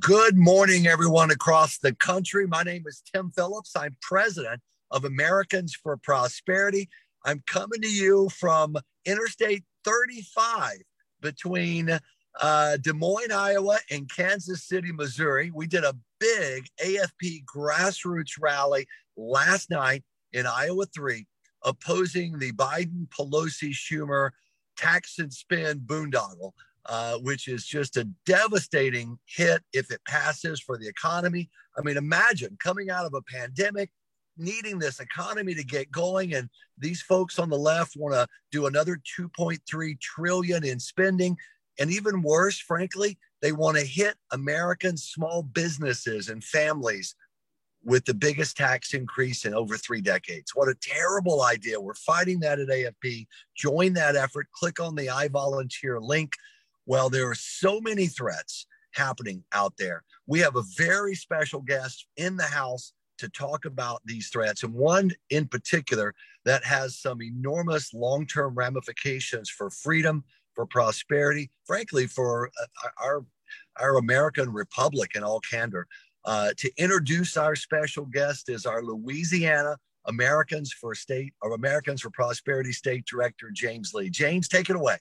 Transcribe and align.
Good 0.00 0.36
morning, 0.36 0.86
everyone 0.86 1.30
across 1.30 1.78
the 1.78 1.94
country. 1.94 2.46
My 2.46 2.62
name 2.62 2.84
is 2.86 3.02
Tim 3.12 3.30
Phillips. 3.30 3.74
I'm 3.76 3.96
president 4.02 4.60
of 4.90 5.04
Americans 5.04 5.74
for 5.74 5.96
Prosperity. 5.96 6.88
I'm 7.24 7.42
coming 7.46 7.80
to 7.80 7.88
you 7.88 8.28
from 8.28 8.76
Interstate 9.04 9.64
35 9.84 10.82
between 11.20 11.98
uh, 12.40 12.76
Des 12.78 12.92
Moines, 12.92 13.32
Iowa, 13.32 13.78
and 13.90 14.10
Kansas 14.14 14.64
City, 14.64 14.92
Missouri. 14.92 15.50
We 15.54 15.66
did 15.66 15.84
a 15.84 15.96
big 16.20 16.66
AFP 16.84 17.44
grassroots 17.44 18.32
rally 18.40 18.86
last 19.16 19.70
night 19.70 20.04
in 20.32 20.46
Iowa 20.46 20.86
3 20.86 21.26
opposing 21.64 22.38
the 22.38 22.52
Biden, 22.52 23.08
Pelosi, 23.08 23.70
Schumer 23.70 24.30
tax 24.76 25.18
and 25.18 25.32
spend 25.32 25.80
boondoggle. 25.80 26.52
Uh, 26.86 27.18
which 27.18 27.48
is 27.48 27.66
just 27.66 27.98
a 27.98 28.08
devastating 28.24 29.18
hit 29.26 29.62
if 29.74 29.90
it 29.90 30.00
passes 30.06 30.58
for 30.58 30.78
the 30.78 30.88
economy. 30.88 31.50
I 31.76 31.82
mean, 31.82 31.98
imagine 31.98 32.56
coming 32.62 32.88
out 32.88 33.04
of 33.04 33.12
a 33.12 33.20
pandemic, 33.20 33.90
needing 34.38 34.78
this 34.78 34.98
economy 34.98 35.54
to 35.54 35.64
get 35.64 35.90
going, 35.90 36.32
and 36.32 36.48
these 36.78 37.02
folks 37.02 37.38
on 37.38 37.50
the 37.50 37.58
left 37.58 37.94
want 37.94 38.14
to 38.14 38.26
do 38.50 38.66
another 38.66 38.98
2.3 39.20 40.00
trillion 40.00 40.64
in 40.64 40.80
spending, 40.80 41.36
and 41.78 41.90
even 41.90 42.22
worse, 42.22 42.58
frankly, 42.58 43.18
they 43.42 43.52
want 43.52 43.76
to 43.76 43.84
hit 43.84 44.14
American 44.32 44.96
small 44.96 45.42
businesses 45.42 46.30
and 46.30 46.42
families 46.42 47.14
with 47.84 48.04
the 48.04 48.14
biggest 48.14 48.56
tax 48.56 48.94
increase 48.94 49.44
in 49.44 49.54
over 49.54 49.76
three 49.76 50.00
decades. 50.00 50.52
What 50.54 50.68
a 50.68 50.74
terrible 50.80 51.42
idea. 51.42 51.80
We're 51.80 51.94
fighting 51.94 52.40
that 52.40 52.58
at 52.58 52.68
AFP. 52.68 53.26
Join 53.56 53.92
that 53.94 54.16
effort. 54.16 54.48
Click 54.52 54.80
on 54.80 54.94
the 54.94 55.10
I 55.10 55.28
volunteer 55.28 56.00
link. 56.00 56.32
Well, 56.88 57.10
there 57.10 57.28
are 57.28 57.34
so 57.34 57.82
many 57.82 58.06
threats 58.06 58.66
happening 58.94 59.44
out 59.52 59.74
there. 59.78 60.04
We 60.26 60.38
have 60.40 60.56
a 60.56 60.64
very 60.74 61.14
special 61.14 61.60
guest 61.60 62.06
in 62.16 62.38
the 62.38 62.44
House 62.44 62.94
to 63.18 63.28
talk 63.28 63.66
about 63.66 64.00
these 64.06 64.30
threats, 64.30 64.62
and 64.62 64.72
one 64.72 65.10
in 65.28 65.46
particular 65.48 66.14
that 66.46 66.64
has 66.64 66.96
some 66.98 67.20
enormous 67.20 67.92
long 67.92 68.24
term 68.26 68.54
ramifications 68.54 69.50
for 69.50 69.68
freedom, 69.68 70.24
for 70.54 70.64
prosperity, 70.64 71.50
frankly, 71.66 72.06
for 72.06 72.50
uh, 72.58 72.88
our, 73.04 73.26
our 73.78 73.98
American 73.98 74.50
republic 74.50 75.10
in 75.14 75.22
all 75.22 75.40
candor. 75.40 75.86
Uh, 76.24 76.52
to 76.56 76.70
introduce 76.78 77.36
our 77.36 77.54
special 77.54 78.06
guest 78.06 78.48
is 78.48 78.64
our 78.64 78.82
Louisiana 78.82 79.76
Americans 80.06 80.72
for 80.72 80.94
State 80.94 81.34
or 81.42 81.52
Americans 81.52 82.00
for 82.00 82.10
Prosperity 82.10 82.72
State 82.72 83.04
Director 83.04 83.50
James 83.52 83.92
Lee. 83.92 84.08
James, 84.08 84.48
take 84.48 84.70
it 84.70 84.76
away. 84.76 84.96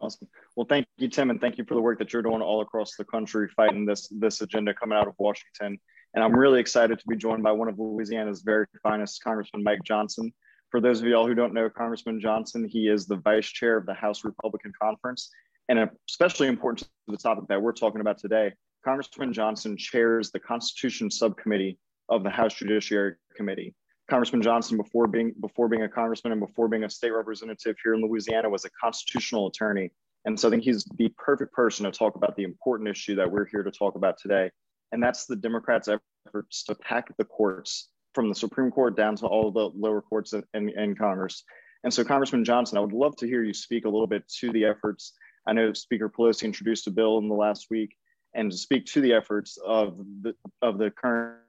Awesome. 0.00 0.26
Well, 0.56 0.66
thank 0.68 0.86
you, 0.98 1.08
Tim, 1.08 1.30
and 1.30 1.40
thank 1.40 1.56
you 1.56 1.64
for 1.64 1.74
the 1.74 1.80
work 1.80 1.98
that 1.98 2.12
you're 2.12 2.22
doing 2.22 2.42
all 2.42 2.60
across 2.60 2.94
the 2.96 3.04
country 3.04 3.48
fighting 3.56 3.86
this 3.86 4.08
this 4.08 4.42
agenda 4.42 4.74
coming 4.74 4.98
out 4.98 5.08
of 5.08 5.14
Washington. 5.18 5.78
And 6.14 6.22
I'm 6.22 6.36
really 6.36 6.60
excited 6.60 6.98
to 6.98 7.04
be 7.08 7.16
joined 7.16 7.42
by 7.42 7.52
one 7.52 7.68
of 7.68 7.78
Louisiana's 7.78 8.42
very 8.42 8.66
finest, 8.82 9.24
Congressman 9.24 9.62
Mike 9.62 9.82
Johnson. 9.82 10.30
For 10.70 10.80
those 10.80 11.00
of 11.00 11.06
y'all 11.06 11.26
who 11.26 11.34
don't 11.34 11.54
know 11.54 11.70
Congressman 11.70 12.20
Johnson, 12.20 12.68
he 12.68 12.88
is 12.88 13.06
the 13.06 13.16
vice 13.16 13.46
chair 13.46 13.78
of 13.78 13.86
the 13.86 13.94
House 13.94 14.24
Republican 14.24 14.72
Conference. 14.80 15.30
And 15.70 15.88
especially 16.08 16.48
important 16.48 16.80
to 16.80 16.88
the 17.08 17.16
topic 17.16 17.44
that 17.48 17.62
we're 17.62 17.72
talking 17.72 18.02
about 18.02 18.18
today, 18.18 18.52
Congressman 18.84 19.32
Johnson 19.32 19.76
chairs 19.76 20.30
the 20.30 20.40
Constitution 20.40 21.10
Subcommittee 21.10 21.78
of 22.10 22.24
the 22.24 22.30
House 22.30 22.54
Judiciary 22.54 23.14
Committee. 23.36 23.74
Congressman 24.10 24.42
Johnson, 24.42 24.76
before 24.76 25.06
being 25.06 25.32
before 25.40 25.68
being 25.68 25.84
a 25.84 25.88
congressman 25.88 26.32
and 26.32 26.40
before 26.40 26.68
being 26.68 26.84
a 26.84 26.90
state 26.90 27.12
representative 27.12 27.76
here 27.82 27.94
in 27.94 28.02
Louisiana, 28.02 28.50
was 28.50 28.66
a 28.66 28.70
constitutional 28.70 29.46
attorney. 29.46 29.90
And 30.24 30.38
so 30.38 30.48
I 30.48 30.50
think 30.50 30.62
he's 30.62 30.84
the 30.96 31.12
perfect 31.18 31.52
person 31.52 31.84
to 31.84 31.90
talk 31.90 32.16
about 32.16 32.36
the 32.36 32.44
important 32.44 32.88
issue 32.88 33.16
that 33.16 33.30
we're 33.30 33.46
here 33.46 33.62
to 33.62 33.70
talk 33.70 33.96
about 33.96 34.18
today. 34.18 34.50
And 34.92 35.02
that's 35.02 35.26
the 35.26 35.36
Democrats' 35.36 35.88
efforts 36.26 36.64
to 36.64 36.74
pack 36.76 37.16
the 37.16 37.24
courts 37.24 37.88
from 38.14 38.28
the 38.28 38.34
Supreme 38.34 38.70
Court 38.70 38.96
down 38.96 39.16
to 39.16 39.26
all 39.26 39.50
the 39.50 39.70
lower 39.74 40.02
courts 40.02 40.34
in, 40.34 40.68
in 40.70 40.94
Congress. 40.94 41.42
And 41.84 41.92
so, 41.92 42.04
Congressman 42.04 42.44
Johnson, 42.44 42.78
I 42.78 42.80
would 42.80 42.92
love 42.92 43.16
to 43.16 43.26
hear 43.26 43.42
you 43.42 43.54
speak 43.54 43.84
a 43.84 43.88
little 43.88 44.06
bit 44.06 44.28
to 44.40 44.52
the 44.52 44.64
efforts. 44.64 45.14
I 45.46 45.52
know 45.52 45.72
Speaker 45.72 46.08
Pelosi 46.08 46.44
introduced 46.44 46.86
a 46.86 46.90
bill 46.90 47.18
in 47.18 47.28
the 47.28 47.34
last 47.34 47.66
week, 47.70 47.96
and 48.34 48.50
to 48.50 48.56
speak 48.56 48.86
to 48.86 49.00
the 49.00 49.12
efforts 49.14 49.58
of 49.66 49.96
the 50.22 50.34
of 50.60 50.78
the 50.78 50.90
current 50.90 51.41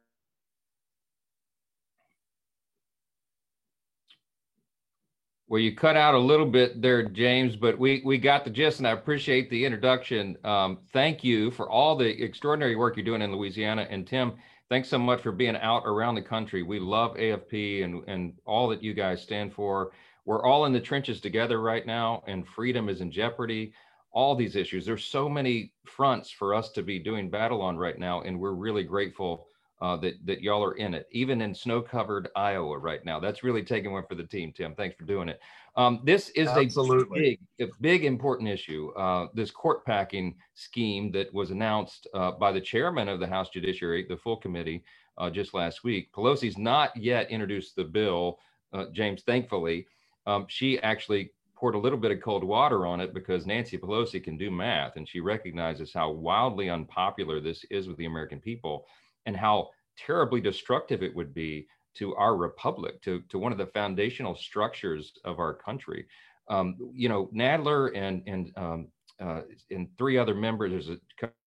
Well, 5.53 5.61
you 5.61 5.75
cut 5.75 5.95
out 5.95 6.15
a 6.15 6.17
little 6.17 6.47
bit 6.47 6.81
there, 6.81 7.03
James, 7.03 7.55
but 7.55 7.77
we 7.77 8.01
we 8.03 8.17
got 8.17 8.43
the 8.43 8.49
gist, 8.49 8.79
and 8.79 8.87
I 8.87 8.91
appreciate 8.93 9.51
the 9.51 9.63
introduction. 9.63 10.35
Um, 10.43 10.79
thank 10.93 11.23
you 11.23 11.51
for 11.51 11.69
all 11.69 11.95
the 11.95 12.09
extraordinary 12.23 12.75
work 12.75 12.97
you're 12.97 13.05
doing 13.05 13.21
in 13.21 13.31
Louisiana, 13.31 13.85
and 13.87 14.07
Tim, 14.07 14.33
thanks 14.69 14.89
so 14.89 14.97
much 14.97 15.21
for 15.21 15.31
being 15.31 15.55
out 15.57 15.83
around 15.85 16.15
the 16.15 16.23
country. 16.23 16.63
We 16.63 16.79
love 16.79 17.13
AFP 17.17 17.83
and 17.83 18.01
and 18.07 18.33
all 18.45 18.67
that 18.69 18.81
you 18.81 18.95
guys 18.95 19.21
stand 19.21 19.53
for. 19.53 19.91
We're 20.25 20.43
all 20.43 20.65
in 20.65 20.73
the 20.73 20.81
trenches 20.81 21.21
together 21.21 21.61
right 21.61 21.85
now, 21.85 22.23
and 22.25 22.47
freedom 22.47 22.89
is 22.89 23.01
in 23.01 23.11
jeopardy. 23.11 23.73
All 24.11 24.35
these 24.35 24.55
issues. 24.55 24.87
There's 24.87 25.05
so 25.05 25.29
many 25.29 25.71
fronts 25.85 26.31
for 26.31 26.55
us 26.55 26.71
to 26.71 26.81
be 26.81 26.97
doing 26.97 27.29
battle 27.29 27.61
on 27.61 27.77
right 27.77 27.99
now, 27.99 28.21
and 28.21 28.39
we're 28.39 28.53
really 28.53 28.85
grateful 28.85 29.49
uh, 29.83 29.97
that 29.97 30.13
that 30.25 30.41
y'all 30.41 30.63
are 30.63 30.75
in 30.75 30.93
it, 30.93 31.09
even 31.11 31.41
in 31.41 31.53
snow-covered 31.53 32.29
Iowa 32.37 32.77
right 32.77 33.03
now. 33.03 33.19
That's 33.19 33.43
really 33.43 33.63
taking 33.63 33.91
one 33.91 34.05
for 34.07 34.15
the 34.15 34.23
team, 34.23 34.53
Tim. 34.53 34.73
Thanks 34.75 34.95
for 34.95 35.03
doing 35.03 35.27
it. 35.27 35.41
Um, 35.75 35.99
this 36.05 36.29
is 36.29 36.47
Absolutely. 36.47 37.19
a 37.59 37.65
big, 37.65 37.69
a 37.69 37.73
big 37.81 38.05
important 38.05 38.47
issue. 38.47 38.93
Uh, 38.95 39.27
this 39.33 39.51
court 39.51 39.85
packing 39.85 40.35
scheme 40.55 41.11
that 41.11 41.33
was 41.33 41.51
announced 41.51 42.07
uh, 42.13 42.31
by 42.31 42.53
the 42.53 42.61
chairman 42.61 43.09
of 43.09 43.19
the 43.19 43.27
House 43.27 43.49
Judiciary, 43.49 44.05
the 44.07 44.15
full 44.15 44.37
committee, 44.37 44.85
uh, 45.17 45.29
just 45.29 45.53
last 45.53 45.83
week. 45.83 46.13
Pelosi's 46.13 46.57
not 46.57 46.95
yet 46.95 47.29
introduced 47.29 47.75
the 47.75 47.83
bill, 47.83 48.39
uh, 48.71 48.85
James. 48.93 49.23
Thankfully, 49.23 49.85
um, 50.25 50.45
she 50.47 50.79
actually 50.79 51.31
poured 51.55 51.75
a 51.75 51.79
little 51.79 51.99
bit 51.99 52.11
of 52.11 52.21
cold 52.21 52.45
water 52.45 52.87
on 52.87 53.01
it 53.01 53.13
because 53.13 53.45
Nancy 53.45 53.77
Pelosi 53.77 54.23
can 54.23 54.37
do 54.37 54.49
math, 54.49 54.95
and 54.95 55.09
she 55.09 55.19
recognizes 55.19 55.91
how 55.91 56.09
wildly 56.09 56.69
unpopular 56.69 57.41
this 57.41 57.65
is 57.69 57.89
with 57.89 57.97
the 57.97 58.05
American 58.05 58.39
people 58.39 58.85
and 59.25 59.35
how 59.35 59.69
terribly 59.97 60.41
destructive 60.41 61.03
it 61.03 61.15
would 61.15 61.33
be 61.33 61.67
to 61.95 62.15
our 62.15 62.35
republic, 62.35 63.01
to, 63.03 63.21
to 63.29 63.37
one 63.37 63.51
of 63.51 63.57
the 63.57 63.67
foundational 63.67 64.35
structures 64.35 65.13
of 65.25 65.39
our 65.39 65.53
country. 65.53 66.05
Um, 66.49 66.75
you 66.93 67.07
know, 67.07 67.29
Nadler 67.33 67.95
and 67.95 68.23
and 68.27 68.51
um, 68.57 68.87
uh, 69.21 69.41
and 69.71 69.87
three 69.97 70.17
other 70.17 70.35
members, 70.35 70.71
there's 70.71 70.89
a 70.89 70.97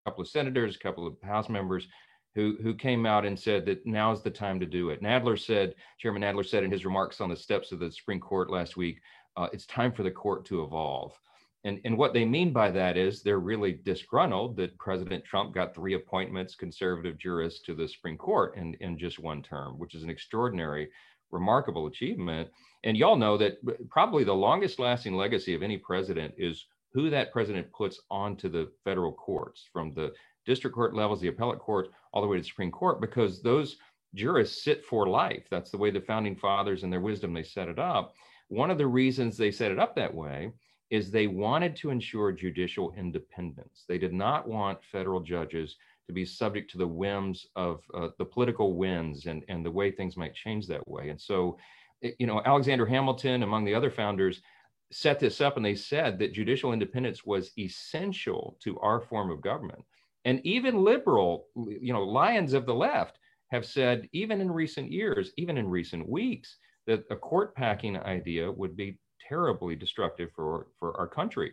couple 0.05 0.23
of 0.23 0.29
senators, 0.29 0.77
a 0.77 0.79
couple 0.79 1.07
of 1.07 1.21
House 1.23 1.49
members, 1.49 1.87
who 2.35 2.57
who 2.63 2.75
came 2.75 3.05
out 3.05 3.27
and 3.27 3.39
said 3.39 3.67
that 3.67 3.85
now 3.85 4.13
is 4.13 4.23
the 4.23 4.31
time 4.31 4.61
to 4.61 4.67
do 4.67 4.91
it. 4.91 5.03
Nadler 5.03 5.39
said, 5.39 5.75
Chairman 5.99 6.23
Nadler 6.23 6.47
said 6.47 6.65
in 6.65 6.71
his 6.71 6.85
remarks 6.85 7.21
on 7.21 7.29
the 7.29 7.37
steps 7.37 7.73
of 7.73 7.79
the 7.79 7.91
Supreme 7.91 8.21
Court 8.21 8.51
last 8.51 8.77
week, 8.77 9.01
uh, 9.37 9.49
it's 9.53 9.67
time 9.67 9.93
for 9.93 10.03
the 10.03 10.11
court 10.11 10.45
to 10.47 10.63
evolve. 10.63 11.13
And, 11.65 11.81
and 11.85 11.99
what 11.99 12.13
they 12.13 12.25
mean 12.25 12.53
by 12.53 12.71
that 12.71 12.97
is 12.97 13.23
they're 13.23 13.41
really 13.41 13.81
disgruntled 13.85 14.57
that 14.57 14.79
President 14.79 15.25
Trump 15.25 15.53
got 15.53 15.75
three 15.75 15.95
appointments, 15.95 16.55
conservative 16.55 17.19
jurists, 17.19 17.61
to 17.63 17.75
the 17.75 17.89
Supreme 17.89 18.17
Court 18.17 18.57
in, 18.57 18.75
in 18.75 18.97
just 18.97 19.19
one 19.19 19.43
term, 19.43 19.79
which 19.79 19.95
is 19.95 20.05
an 20.05 20.11
extraordinary, 20.11 20.89
remarkable 21.31 21.87
achievement. 21.87 22.49
And 22.85 22.97
y'all 22.97 23.17
know 23.17 23.37
that 23.39 23.59
probably 23.89 24.23
the 24.23 24.33
longest 24.33 24.79
lasting 24.79 25.17
legacy 25.17 25.55
of 25.55 25.63
any 25.63 25.77
president 25.77 26.35
is 26.39 26.67
who 26.93 27.11
that 27.11 27.33
president 27.33 27.71
puts 27.73 28.01
onto 28.11 28.49
the 28.49 28.71
federal 28.85 29.13
courts 29.13 29.69
from 29.73 29.93
the 29.93 30.13
district 30.47 30.75
court 30.75 30.95
levels, 30.95 31.21
the 31.21 31.29
appellate 31.29 31.59
court, 31.59 31.89
all 32.13 32.23
the 32.23 32.29
way 32.29 32.37
to 32.37 32.43
the 32.43 32.49
Supreme 32.49 32.71
Court, 32.71 33.01
because 33.01 33.43
those 33.43 33.77
jurists 34.15 34.63
sit 34.63 34.85
for 34.85 35.09
life. 35.09 35.47
That's 35.51 35.71
the 35.71 35.79
way 35.79 35.91
the 35.91 36.01
founding 36.01 36.37
fathers 36.37 36.85
and 36.85 36.93
their 36.93 37.01
wisdom 37.01 37.35
they 37.35 37.43
set 37.43 37.69
it 37.69 37.79
up. 37.79 38.15
One 38.49 38.71
of 38.71 38.79
the 38.79 38.87
reasons 38.87 39.37
they 39.37 39.51
set 39.51 39.73
it 39.73 39.79
up 39.79 39.97
that 39.97 40.15
way 40.15 40.53
is 40.91 41.11
they 41.11 41.27
wanted 41.27 41.75
to 41.77 41.91
ensure 41.91 42.33
judicial 42.33 42.93
independence. 42.97 43.85
They 43.89 43.99
did 43.99 44.13
not 44.13 44.49
want 44.49 44.79
federal 44.93 45.21
judges 45.21 45.77
to 46.07 46.13
be 46.13 46.25
subject 46.25 46.71
to 46.71 46.79
the 46.79 46.87
whims 46.87 47.47
of 47.57 47.81
uh, 47.95 48.09
the 48.19 48.25
political 48.25 48.77
winds 48.77 49.27
and, 49.27 49.43
and 49.49 49.65
the 49.65 49.71
way 49.71 49.91
things 49.91 50.17
might 50.17 50.35
change 50.35 50.67
that 50.69 50.87
way. 50.87 51.09
And 51.09 51.21
so, 51.21 51.59
you 52.01 52.27
know, 52.27 52.41
Alexander 52.45 52.87
Hamilton, 52.87 53.43
among 53.43 53.65
the 53.65 53.75
other 53.75 53.91
founders, 53.91 54.41
set 54.93 55.19
this 55.19 55.41
up 55.41 55.57
and 55.57 55.67
they 55.67 55.75
said 55.75 56.19
that 56.19 56.33
judicial 56.33 56.73
independence 56.73 57.25
was 57.25 57.51
essential 57.59 58.57
to 58.63 58.79
our 58.79 59.01
form 59.01 59.31
of 59.31 59.41
government. 59.41 59.83
And 60.25 60.45
even 60.47 60.85
liberal, 60.85 61.47
you 61.57 61.93
know, 61.93 62.05
lions 62.05 62.53
of 62.53 62.67
the 62.67 62.75
left 62.75 63.19
have 63.51 63.65
said, 63.65 64.09
even 64.13 64.41
in 64.41 64.51
recent 64.51 64.91
years, 64.91 65.33
even 65.37 65.57
in 65.57 65.69
recent 65.69 66.09
weeks, 66.09 66.57
that 66.87 67.05
a 67.11 67.17
court 67.17 67.55
packing 67.55 67.97
idea 67.97 68.51
would 68.51 68.77
be 68.77 68.99
terribly 69.29 69.77
destructive 69.77 70.31
for, 70.35 70.69
for 70.79 70.97
our 70.99 71.07
country. 71.07 71.53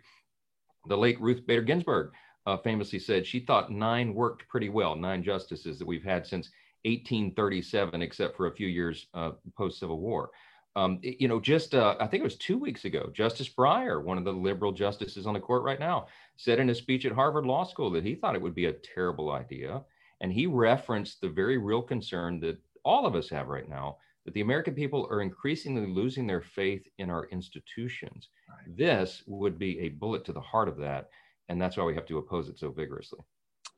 The 0.88 0.98
late 0.98 1.20
Ruth 1.22 1.46
Bader 1.46 1.62
Ginsburg 1.62 2.12
uh, 2.46 2.58
famously 2.58 3.00
said 3.00 3.26
she 3.26 3.40
thought 3.40 3.72
nine 3.72 4.14
worked 4.14 4.48
pretty 4.50 4.70
well, 4.70 4.96
nine 4.96 5.24
justices 5.24 5.80
that 5.80 5.88
we've 5.88 6.04
had 6.04 6.28
since 6.28 6.50
1837, 6.86 8.02
except 8.02 8.36
for 8.36 8.48
a 8.48 8.56
few 8.56 8.68
years 8.68 9.08
uh, 9.14 9.32
post 9.58 9.80
Civil 9.80 10.00
War. 10.00 10.32
Um, 10.76 11.00
you 11.04 11.28
know, 11.28 11.40
just 11.40 11.76
uh, 11.76 11.96
I 12.00 12.08
think 12.08 12.22
it 12.22 12.26
was 12.26 12.36
two 12.36 12.58
weeks 12.58 12.86
ago, 12.86 13.10
Justice 13.14 13.48
Breyer, 13.48 14.04
one 14.04 14.18
of 14.18 14.24
the 14.26 14.34
liberal 14.34 14.72
justices 14.72 15.28
on 15.28 15.36
the 15.36 15.40
court 15.40 15.64
right 15.64 15.80
now, 15.80 16.08
said 16.36 16.60
in 16.60 16.70
a 16.72 16.76
speech 16.76 17.06
at 17.06 17.12
Harvard 17.12 17.46
Law 17.46 17.64
School 17.64 17.92
that 17.92 18.04
he 18.04 18.16
thought 18.16 18.36
it 18.36 18.42
would 18.42 18.56
be 18.56 18.66
a 18.66 18.74
terrible 18.74 19.32
idea. 19.32 19.84
And 20.22 20.34
he 20.34 20.48
referenced 20.48 21.22
the 21.22 21.30
very 21.30 21.58
real 21.58 21.82
concern 21.82 22.40
that 22.40 22.58
all 22.84 23.06
of 23.06 23.16
us 23.16 23.30
have 23.30 23.48
right 23.48 23.70
now 23.70 23.98
that 24.26 24.34
the 24.34 24.42
American 24.42 24.74
people 24.74 25.08
are 25.12 25.22
increasingly 25.22 25.88
losing 25.88 26.26
their 26.26 26.42
faith 26.42 26.88
in 26.98 27.10
our 27.10 27.26
institutions. 27.26 28.30
Right. 28.50 28.78
This 28.78 29.24
would 29.28 29.60
be 29.60 29.80
a 29.80 29.90
bullet 29.90 30.24
to 30.26 30.34
the 30.34 30.42
heart 30.42 30.70
of 30.70 30.78
that. 30.78 31.10
And 31.50 31.62
that's 31.62 31.76
why 31.76 31.84
we 31.84 31.96
have 31.96 32.06
to 32.08 32.18
oppose 32.18 32.48
it 32.48 32.58
so 32.58 32.72
vigorously. 32.72 33.20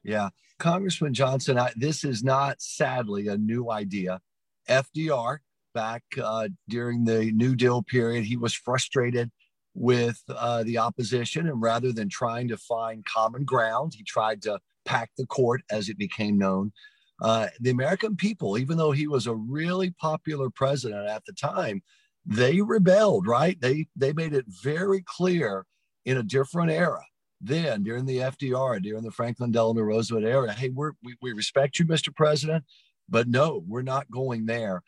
Yeah. 0.04 0.30
Congressman 0.60 1.14
Johnson, 1.14 1.58
I, 1.58 1.72
this 1.76 2.04
is 2.04 2.24
not 2.24 2.62
sadly 2.62 3.28
a 3.28 3.38
new 3.38 3.72
idea. 3.72 4.22
FDR, 4.70 5.40
back 5.74 6.04
uh, 6.22 6.48
during 6.70 7.04
the 7.04 7.32
New 7.32 7.56
Deal 7.56 7.82
period, 7.82 8.24
he 8.24 8.38
was 8.38 8.54
frustrated 8.54 9.32
with 9.74 10.22
uh, 10.30 10.64
the 10.64 10.78
opposition. 10.78 11.50
And 11.50 11.62
rather 11.62 11.92
than 11.92 12.08
trying 12.08 12.48
to 12.50 12.58
find 12.58 13.04
common 13.06 13.44
ground, 13.44 13.94
he 13.96 14.04
tried 14.04 14.44
to 14.44 14.60
pack 14.86 15.10
the 15.18 15.26
court, 15.26 15.62
as 15.72 15.90
it 15.90 15.98
became 15.98 16.38
known. 16.38 16.72
Uh, 17.22 17.48
the 17.62 17.70
American 17.70 18.16
people, 18.16 18.58
even 18.58 18.78
though 18.78 18.92
he 18.92 19.08
was 19.08 19.28
a 19.28 19.36
really 19.36 19.92
popular 19.92 20.50
president 20.50 21.08
at 21.08 21.24
the 21.26 21.34
time, 21.34 21.82
they 22.26 22.62
rebelled, 22.62 23.28
right? 23.28 23.60
They 23.62 23.88
they 23.96 24.14
made 24.14 24.34
it 24.34 24.46
very 24.48 25.04
clear 25.06 25.66
in 26.06 26.18
a 26.18 26.24
different 26.24 26.72
era 26.72 27.04
then 27.42 27.84
during 27.84 28.06
the 28.06 28.18
FDR, 28.18 28.82
during 28.82 29.04
the 29.04 29.12
Franklin 29.12 29.52
Delano 29.52 29.82
Roosevelt 29.82 30.24
era, 30.24 30.52
hey, 30.52 30.70
we're, 30.70 30.94
we, 31.04 31.16
we 31.22 31.34
respect 31.34 31.80
you, 31.80 31.86
Mr. 31.86 32.14
President, 32.16 32.64
but 33.10 33.28
no, 33.28 33.64
we're 33.68 33.82
not 33.82 34.10
going 34.10 34.46
there. 34.46 34.82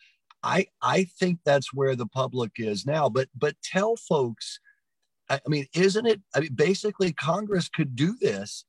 I 0.43 0.67
I 0.81 1.05
think 1.19 1.39
that's 1.43 1.73
where 1.73 1.95
the 1.95 2.05
public 2.05 2.53
is 2.57 2.85
now. 2.85 3.09
But 3.09 3.27
but 3.35 3.55
tell 3.63 3.95
folks, 3.95 4.59
I, 5.29 5.35
I 5.45 5.49
mean, 5.49 5.65
isn't 5.73 6.05
it? 6.05 6.21
I 6.35 6.41
mean, 6.41 6.53
basically, 6.53 7.11
Congress 7.11 7.69
could 7.69 7.95
do 7.95 8.15
this 8.21 8.63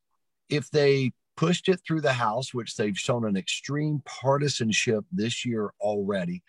if 0.49 0.69
they 0.71 1.11
pushed 1.39 1.69
it 1.69 1.79
through 1.87 2.01
the 2.01 2.11
House, 2.11 2.53
which 2.53 2.75
they've 2.75 2.99
shown 2.99 3.25
an 3.25 3.37
extreme 3.37 4.01
partisanship 4.03 5.05
this 5.09 5.45
year 5.45 5.71
already. 5.79 6.43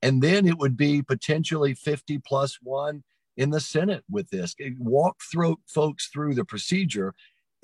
And 0.00 0.22
then 0.22 0.46
it 0.46 0.56
would 0.58 0.76
be 0.76 1.02
potentially 1.02 1.74
50 1.74 2.20
plus 2.20 2.56
one 2.62 3.02
in 3.36 3.50
the 3.50 3.58
Senate 3.58 4.04
with 4.08 4.30
this. 4.30 4.54
Walk 4.78 5.16
through 5.32 5.56
folks 5.66 6.08
through 6.12 6.36
the 6.36 6.44
procedure. 6.44 7.14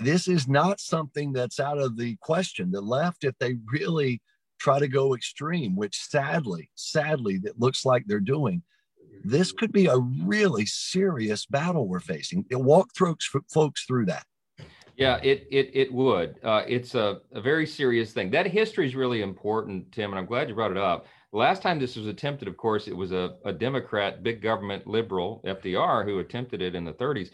This 0.01 0.27
is 0.27 0.49
not 0.49 0.81
something 0.81 1.33
that's 1.33 1.61
out 1.61 1.79
of 1.79 1.97
the 1.97 2.17
question. 2.21 2.73
The 2.73 2.81
left, 2.81 3.23
if 3.23 3.39
they 3.39 3.55
really 3.71 4.21
try 4.59 4.81
to 4.81 4.89
go 4.89 5.15
extreme, 5.15 5.77
which 5.77 5.97
sadly, 5.97 6.71
sadly, 6.75 7.39
that 7.45 7.61
looks 7.61 7.85
like 7.85 8.03
they're 8.07 8.19
doing, 8.19 8.65
this 9.25 9.53
could 9.53 9.71
be 9.71 9.87
a 9.87 9.99
really 10.25 10.67
serious 10.67 11.47
battle 11.47 11.87
we're 11.87 12.01
facing. 12.01 12.45
Walk 12.51 12.89
through 12.97 13.15
folks 13.49 13.85
through 13.85 14.07
that. 14.07 14.25
Yeah, 14.97 15.19
it 15.23 15.49
it 15.51 15.71
it 15.75 15.93
would. 15.93 16.39
Uh, 16.45 16.63
it's 16.69 16.95
a, 16.95 17.21
a 17.33 17.41
very 17.41 17.67
serious 17.67 18.13
thing. 18.13 18.31
That 18.31 18.47
history 18.47 18.87
is 18.87 18.95
really 18.95 19.23
important, 19.23 19.91
Tim, 19.93 20.11
and 20.11 20.19
I'm 20.19 20.27
glad 20.27 20.49
you 20.49 20.55
brought 20.55 20.71
it 20.71 20.77
up. 20.77 21.07
Last 21.33 21.63
time 21.63 21.81
this 21.81 21.97
was 21.97 22.07
attempted, 22.07 22.47
of 22.47 22.57
course, 22.57 22.87
it 22.87 22.97
was 22.97 23.11
a, 23.11 23.37
a 23.45 23.53
Democrat, 23.53 24.23
big 24.23 24.41
government 24.41 24.87
liberal, 24.87 25.43
FDR, 25.45 26.05
who 26.05 26.21
attempted 26.21 26.63
it 26.63 26.77
in 26.77 26.85
the 26.85 26.93
30s. 26.93 27.31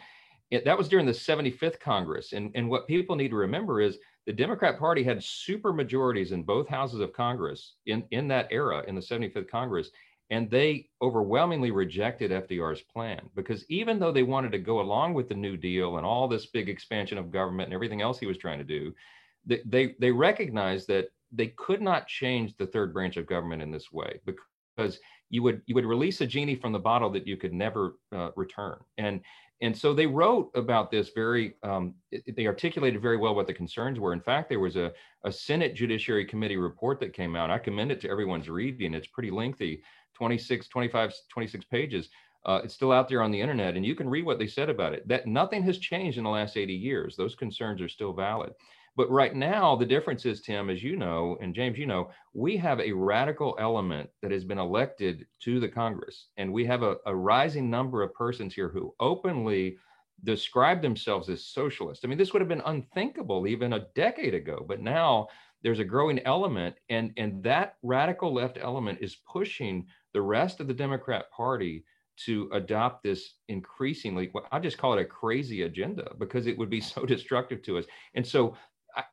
It, 0.51 0.65
that 0.65 0.79
was 0.79 0.89
during 0.89 1.05
the 1.05 1.12
75th 1.12 1.79
Congress. 1.81 2.33
And, 2.33 2.51
and 2.55 2.71
what 2.71 2.89
people 2.89 3.15
need 3.15 3.29
to 3.29 3.37
remember 3.37 3.83
is 3.83 3.99
the 4.27 4.33
Democrat 4.33 4.79
Party 4.79 5.03
had 5.03 5.23
super 5.23 5.71
majorities 5.71 6.33
in 6.33 6.45
both 6.45 6.67
houses 6.67 7.01
of 7.01 7.12
Congress 7.12 7.75
in, 7.85 8.05
in 8.11 8.27
that 8.29 8.49
era, 8.51 8.83
in 8.89 8.95
the 8.95 9.03
75th 9.03 9.51
Congress 9.51 9.91
and 10.31 10.49
they 10.49 10.88
overwhelmingly 11.03 11.73
rejected 11.73 12.31
FDR's 12.31 12.82
plan 12.82 13.21
because 13.35 13.65
even 13.69 13.99
though 13.99 14.12
they 14.12 14.23
wanted 14.23 14.53
to 14.53 14.59
go 14.59 14.81
along 14.81 15.12
with 15.12 15.29
the 15.29 15.35
New 15.35 15.56
Deal 15.56 15.97
and 15.97 16.06
all 16.06 16.29
this 16.29 16.47
big 16.47 16.69
expansion 16.69 17.19
of 17.19 17.32
government 17.32 17.67
and 17.67 17.75
everything 17.75 18.00
else 18.00 18.19
he 18.19 18.27
was 18.27 18.38
trying 18.38 18.59
to 18.59 18.65
do, 18.65 18.94
they, 19.44 19.61
they, 19.67 19.94
they 19.99 20.12
recognized 20.12 20.87
that 20.88 21.09
they 21.32 21.49
could 21.49 21.82
not 21.82 22.06
change 22.06 22.56
the 22.56 22.67
third 22.67 22.93
branch 22.93 23.17
of 23.17 23.27
government 23.27 23.62
in 23.62 23.71
this 23.71 23.93
way 23.93 24.21
because 24.25 25.00
you 25.31 25.43
would 25.43 25.62
you 25.67 25.75
would 25.75 25.85
release 25.85 26.21
a 26.21 26.27
genie 26.27 26.56
from 26.56 26.73
the 26.73 26.79
bottle 26.79 27.11
that 27.11 27.26
you 27.26 27.37
could 27.37 27.53
never 27.53 27.97
uh, 28.12 28.31
return. 28.37 28.76
And 28.99 29.21
and 29.62 29.76
so 29.76 29.93
they 29.93 30.06
wrote 30.06 30.50
about 30.55 30.91
this 30.91 31.11
very 31.15 31.55
um, 31.62 31.94
they 32.37 32.47
articulated 32.47 33.00
very 33.00 33.17
well 33.17 33.35
what 33.35 33.47
the 33.47 33.55
concerns 33.55 34.00
were. 34.00 34.12
In 34.12 34.21
fact 34.21 34.49
there 34.49 34.59
was 34.59 34.76
a, 34.76 34.93
a 35.25 35.31
senate 35.31 35.75
judiciary 35.75 36.25
committee 36.25 36.56
report 36.56 36.99
that 37.00 37.12
came 37.12 37.37
out. 37.37 37.50
I 37.50 37.59
commend 37.59 37.93
it 37.93 38.00
to 38.00 38.11
everyone's 38.11 38.49
reading. 38.49 38.94
It's 38.94 39.06
pretty 39.06 39.31
lengthy 39.31 39.83
26, 40.20 40.69
25, 40.69 41.14
26 41.31 41.64
pages. 41.64 42.11
Uh, 42.44 42.61
it's 42.62 42.75
still 42.75 42.93
out 42.93 43.08
there 43.08 43.22
on 43.22 43.31
the 43.31 43.40
internet, 43.40 43.75
and 43.75 43.87
you 43.87 43.94
can 43.94 44.08
read 44.08 44.26
what 44.26 44.38
they 44.38 44.46
said 44.46 44.69
about 44.69 44.93
it. 44.93 45.08
That 45.08 45.26
nothing 45.26 45.62
has 45.62 45.78
changed 45.78 46.19
in 46.19 46.25
the 46.25 46.31
last 46.31 46.58
80 46.58 46.75
years. 46.75 47.17
Those 47.17 47.34
concerns 47.34 47.81
are 47.81 47.88
still 47.88 48.12
valid. 48.12 48.52
But 48.96 49.11
right 49.11 49.34
now, 49.34 49.76
the 49.76 49.87
difference 49.87 50.26
is, 50.26 50.43
Tim, 50.43 50.69
as 50.69 50.82
you 50.82 50.94
know, 50.94 51.38
and 51.40 51.55
James, 51.55 51.78
you 51.78 51.87
know, 51.87 52.11
we 52.34 52.58
have 52.58 52.81
a 52.81 52.93
radical 52.93 53.56
element 53.58 54.11
that 54.20 54.31
has 54.31 54.44
been 54.44 54.58
elected 54.58 55.26
to 55.40 55.58
the 55.58 55.69
Congress, 55.69 56.26
and 56.37 56.52
we 56.52 56.66
have 56.66 56.82
a, 56.82 56.96
a 57.06 57.16
rising 57.16 57.70
number 57.70 58.02
of 58.02 58.12
persons 58.12 58.55
here 58.55 58.69
who 58.69 58.94
openly 59.00 59.78
describe 60.25 60.82
themselves 60.82 61.31
as 61.31 61.46
socialist. 61.46 62.05
I 62.05 62.08
mean, 62.08 62.19
this 62.19 62.34
would 62.34 62.43
have 62.43 62.49
been 62.49 62.62
unthinkable 62.66 63.46
even 63.46 63.73
a 63.73 63.87
decade 63.94 64.34
ago, 64.34 64.66
but 64.69 64.82
now 64.82 65.28
there's 65.62 65.78
a 65.78 65.84
growing 65.84 66.20
element, 66.20 66.76
and 66.88 67.12
and 67.16 67.43
that 67.43 67.76
radical 67.82 68.32
left 68.32 68.58
element 68.61 68.99
is 69.00 69.16
pushing 69.31 69.87
the 70.12 70.23
rest 70.23 70.61
of 70.61 70.67
the 70.67 70.75
Democrat 70.75 71.31
Party 71.31 71.85
to 72.25 72.51
adopt 72.53 73.03
this 73.03 73.35
increasingly, 73.49 74.31
I 74.53 74.59
just 74.59 74.79
call 74.79 74.95
it 74.95 75.01
a 75.01 75.07
crazy 75.07 75.62
agenda 75.62 76.12
because 76.19 76.47
it 76.47 76.59
would 76.59 76.71
be 76.71 76.81
so 76.95 77.07
destructive 77.07 77.62
to 77.62 77.79
us. 77.79 77.87
And 78.15 78.27
so 78.27 78.57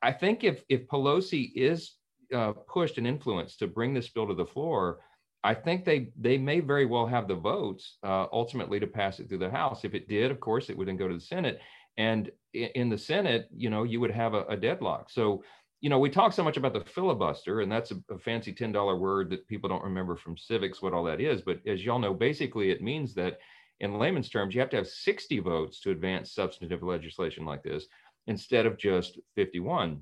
I, 0.02 0.12
think 0.12 0.44
if, 0.44 0.62
if 0.68 0.86
Pelosi 0.88 1.52
is 1.54 1.94
uh, 2.34 2.52
pushed 2.52 2.98
and 2.98 3.06
influenced 3.06 3.60
to 3.60 3.66
bring 3.66 3.94
this 3.94 4.08
bill 4.08 4.26
to 4.26 4.34
the 4.34 4.46
floor, 4.46 4.98
I 5.44 5.54
think 5.54 5.84
they 5.84 6.10
they 6.18 6.36
may 6.36 6.58
very 6.58 6.84
well 6.84 7.06
have 7.06 7.28
the 7.28 7.36
votes 7.36 7.98
uh, 8.02 8.26
ultimately 8.32 8.80
to 8.80 8.88
pass 8.88 9.20
it 9.20 9.28
through 9.28 9.38
the 9.38 9.50
House. 9.50 9.84
If 9.84 9.94
it 9.94 10.08
did, 10.08 10.32
of 10.32 10.40
course, 10.40 10.68
it 10.68 10.76
would 10.76 10.88
then 10.88 10.96
go 10.96 11.06
to 11.06 11.14
the 11.14 11.20
Senate. 11.20 11.60
And 11.96 12.30
in 12.52 12.88
the 12.88 12.98
Senate, 12.98 13.48
you 13.54 13.70
know, 13.70 13.84
you 13.84 14.00
would 14.00 14.10
have 14.10 14.34
a, 14.34 14.44
a 14.44 14.56
deadlock. 14.56 15.10
So 15.10 15.42
you 15.80 15.90
know, 15.90 15.98
we 15.98 16.10
talk 16.10 16.32
so 16.32 16.42
much 16.42 16.56
about 16.56 16.72
the 16.72 16.80
filibuster, 16.80 17.60
and 17.60 17.70
that's 17.70 17.92
a, 17.92 17.96
a, 18.10 18.18
fancy 18.18 18.52
$10 18.52 18.98
word 18.98 19.30
that 19.30 19.46
people 19.46 19.68
don't 19.68 19.84
remember 19.84 20.16
from 20.16 20.36
civics 20.36 20.82
what 20.82 20.92
all 20.92 21.04
that 21.04 21.20
is. 21.20 21.42
But 21.42 21.60
as 21.66 21.84
y'all 21.84 22.00
know, 22.00 22.14
basically 22.14 22.70
it 22.70 22.82
means 22.82 23.14
that 23.14 23.38
in 23.80 23.98
layman's 23.98 24.28
terms, 24.28 24.54
you 24.54 24.60
have 24.60 24.70
to 24.70 24.76
have 24.76 24.88
60 24.88 25.38
votes 25.38 25.80
to 25.80 25.92
advance 25.92 26.32
substantive 26.32 26.82
legislation 26.82 27.44
like 27.44 27.62
this 27.62 27.86
instead 28.26 28.66
of 28.66 28.76
just 28.76 29.20
51, 29.36 30.00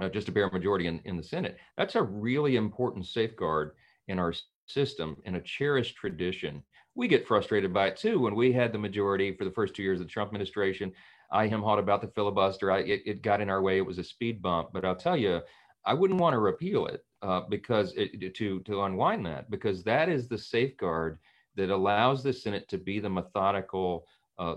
uh, 0.00 0.08
just 0.08 0.28
a 0.28 0.32
bare 0.32 0.50
majority 0.50 0.88
in, 0.88 1.00
in 1.04 1.16
the 1.16 1.22
Senate. 1.22 1.58
That's 1.76 1.94
a 1.94 2.02
really 2.02 2.56
important 2.56 3.06
safeguard 3.06 3.72
in 4.08 4.18
our 4.18 4.34
system 4.66 5.16
and 5.24 5.36
a 5.36 5.40
cherished 5.40 5.96
tradition. 5.96 6.62
We 6.96 7.06
get 7.06 7.26
frustrated 7.26 7.72
by 7.72 7.88
it 7.88 7.96
too 7.96 8.18
when 8.18 8.34
we 8.34 8.52
had 8.52 8.72
the 8.72 8.78
majority 8.78 9.34
for 9.36 9.44
the 9.44 9.50
first 9.52 9.74
two 9.74 9.82
years 9.84 10.00
of 10.00 10.06
the 10.06 10.12
Trump 10.12 10.28
administration 10.28 10.92
I 11.30 11.46
him 11.46 11.62
hawed 11.62 11.78
about 11.78 12.00
the 12.00 12.08
filibuster. 12.08 12.70
I, 12.70 12.80
it, 12.80 13.02
it, 13.06 13.22
got 13.22 13.40
in 13.40 13.50
our 13.50 13.62
way. 13.62 13.78
It 13.78 13.86
was 13.86 13.98
a 13.98 14.04
speed 14.04 14.40
bump. 14.42 14.70
But 14.72 14.84
I'll 14.84 14.96
tell 14.96 15.16
you, 15.16 15.40
I 15.84 15.94
wouldn't 15.94 16.20
want 16.20 16.34
to 16.34 16.38
repeal 16.38 16.86
it 16.86 17.04
uh, 17.22 17.42
because 17.48 17.94
it, 17.96 18.34
to 18.34 18.60
to 18.60 18.82
unwind 18.82 19.26
that 19.26 19.50
because 19.50 19.82
that 19.84 20.08
is 20.08 20.28
the 20.28 20.38
safeguard 20.38 21.18
that 21.56 21.70
allows 21.70 22.22
the 22.22 22.32
Senate 22.32 22.68
to 22.68 22.78
be 22.78 22.98
the 22.98 23.08
methodical, 23.08 24.06
uh, 24.38 24.56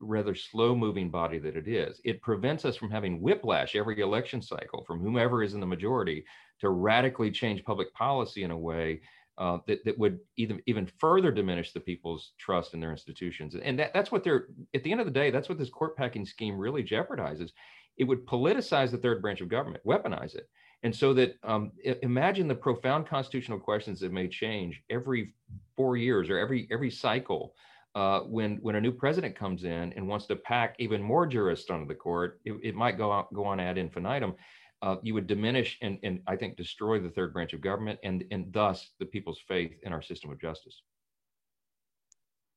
rather 0.00 0.34
slow 0.34 0.74
moving 0.74 1.10
body 1.10 1.38
that 1.38 1.56
it 1.56 1.66
is. 1.66 2.00
It 2.04 2.22
prevents 2.22 2.64
us 2.64 2.76
from 2.76 2.90
having 2.90 3.20
whiplash 3.20 3.74
every 3.74 4.00
election 4.00 4.40
cycle 4.40 4.84
from 4.86 5.00
whomever 5.00 5.42
is 5.42 5.54
in 5.54 5.60
the 5.60 5.66
majority 5.66 6.24
to 6.60 6.70
radically 6.70 7.30
change 7.30 7.64
public 7.64 7.92
policy 7.94 8.44
in 8.44 8.50
a 8.50 8.58
way 8.58 9.00
uh, 9.38 9.58
that, 9.66 9.84
that 9.84 9.96
would 9.98 10.18
even 10.36 10.60
even 10.66 10.90
further 10.98 11.30
diminish 11.30 11.72
the 11.72 11.80
people's 11.80 12.32
trust 12.38 12.74
in 12.74 12.80
their 12.80 12.90
institutions. 12.90 13.54
And 13.54 13.78
that, 13.78 13.94
that's 13.94 14.10
what 14.10 14.24
they're 14.24 14.48
at 14.74 14.82
the 14.82 14.90
end 14.90 15.00
of 15.00 15.06
the 15.06 15.12
day, 15.12 15.30
that's 15.30 15.48
what 15.48 15.58
this 15.58 15.70
court 15.70 15.96
packing 15.96 16.26
scheme 16.26 16.58
really 16.58 16.82
jeopardizes. 16.82 17.50
It 17.96 18.04
would 18.04 18.26
politicize 18.26 18.90
the 18.90 18.98
third 18.98 19.22
branch 19.22 19.40
of 19.40 19.48
government, 19.48 19.84
weaponize 19.86 20.34
it. 20.34 20.48
And 20.82 20.94
so 20.94 21.12
that 21.14 21.34
um, 21.42 21.72
imagine 22.02 22.46
the 22.46 22.54
profound 22.54 23.06
constitutional 23.08 23.58
questions 23.58 24.00
that 24.00 24.12
may 24.12 24.28
change 24.28 24.82
every 24.90 25.34
four 25.76 25.96
years 25.96 26.30
or 26.30 26.38
every 26.38 26.68
every 26.70 26.90
cycle 26.90 27.54
uh, 27.94 28.20
when 28.20 28.56
when 28.56 28.76
a 28.76 28.80
new 28.80 28.92
president 28.92 29.36
comes 29.36 29.64
in 29.64 29.92
and 29.94 30.06
wants 30.06 30.26
to 30.26 30.36
pack 30.36 30.74
even 30.78 31.02
more 31.02 31.26
jurists 31.26 31.70
onto 31.70 31.86
the 31.86 31.94
court, 31.94 32.40
it, 32.44 32.54
it 32.62 32.74
might 32.74 32.98
go 32.98 33.12
out, 33.12 33.32
go 33.32 33.44
on 33.44 33.60
ad 33.60 33.78
infinitum 33.78 34.34
uh, 34.82 34.96
you 35.02 35.14
would 35.14 35.26
diminish 35.26 35.78
and, 35.82 35.98
and 36.02 36.20
I 36.26 36.36
think 36.36 36.56
destroy 36.56 37.00
the 37.00 37.10
third 37.10 37.32
branch 37.32 37.52
of 37.52 37.60
government 37.60 37.98
and, 38.04 38.24
and 38.30 38.52
thus 38.52 38.90
the 39.00 39.06
people's 39.06 39.40
faith 39.48 39.72
in 39.82 39.92
our 39.92 40.02
system 40.02 40.30
of 40.30 40.40
justice. 40.40 40.82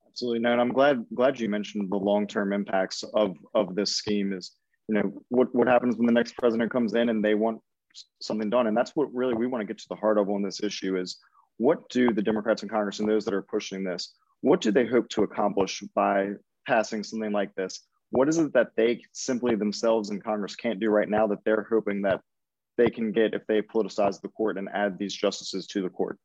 Absolutely. 0.06 0.40
No, 0.40 0.52
and 0.52 0.60
I'm 0.60 0.72
glad 0.72 1.04
glad 1.14 1.40
you 1.40 1.48
mentioned 1.48 1.90
the 1.90 1.96
long-term 1.96 2.52
impacts 2.52 3.02
of 3.14 3.34
of 3.54 3.74
this 3.74 3.96
scheme 3.96 4.34
is, 4.34 4.52
you 4.88 4.94
know, 4.96 5.24
what, 5.30 5.54
what 5.54 5.66
happens 5.66 5.96
when 5.96 6.06
the 6.06 6.12
next 6.12 6.36
president 6.36 6.70
comes 6.70 6.94
in 6.94 7.08
and 7.08 7.24
they 7.24 7.34
want 7.34 7.60
something 8.20 8.50
done. 8.50 8.66
And 8.66 8.76
that's 8.76 8.94
what 8.94 9.12
really 9.14 9.34
we 9.34 9.46
want 9.46 9.62
to 9.62 9.66
get 9.66 9.78
to 9.78 9.88
the 9.88 9.96
heart 9.96 10.18
of 10.18 10.28
on 10.28 10.42
this 10.42 10.62
issue 10.62 10.98
is 10.98 11.18
what 11.56 11.88
do 11.88 12.12
the 12.12 12.22
Democrats 12.22 12.62
in 12.62 12.68
Congress 12.68 13.00
and 13.00 13.08
those 13.08 13.24
that 13.24 13.34
are 13.34 13.42
pushing 13.42 13.84
this, 13.84 14.12
what 14.42 14.60
do 14.60 14.70
they 14.70 14.86
hope 14.86 15.08
to 15.10 15.22
accomplish 15.22 15.82
by 15.94 16.30
passing 16.66 17.02
something 17.02 17.32
like 17.32 17.54
this? 17.54 17.80
What 18.12 18.28
is 18.28 18.36
it 18.38 18.52
that 18.52 18.76
they 18.76 19.00
simply 19.12 19.56
themselves 19.56 20.10
in 20.10 20.20
Congress 20.20 20.54
can't 20.54 20.78
do 20.78 20.90
right 20.90 21.08
now 21.08 21.26
that 21.28 21.38
they're 21.44 21.66
hoping 21.68 22.02
that 22.02 22.20
they 22.76 22.90
can 22.90 23.10
get 23.10 23.32
if 23.32 23.46
they 23.46 23.62
politicize 23.62 24.20
the 24.20 24.28
court 24.28 24.58
and 24.58 24.68
add 24.74 24.98
these 24.98 25.14
justices 25.14 25.66
to 25.68 25.80
the 25.80 25.88
court? 25.88 26.18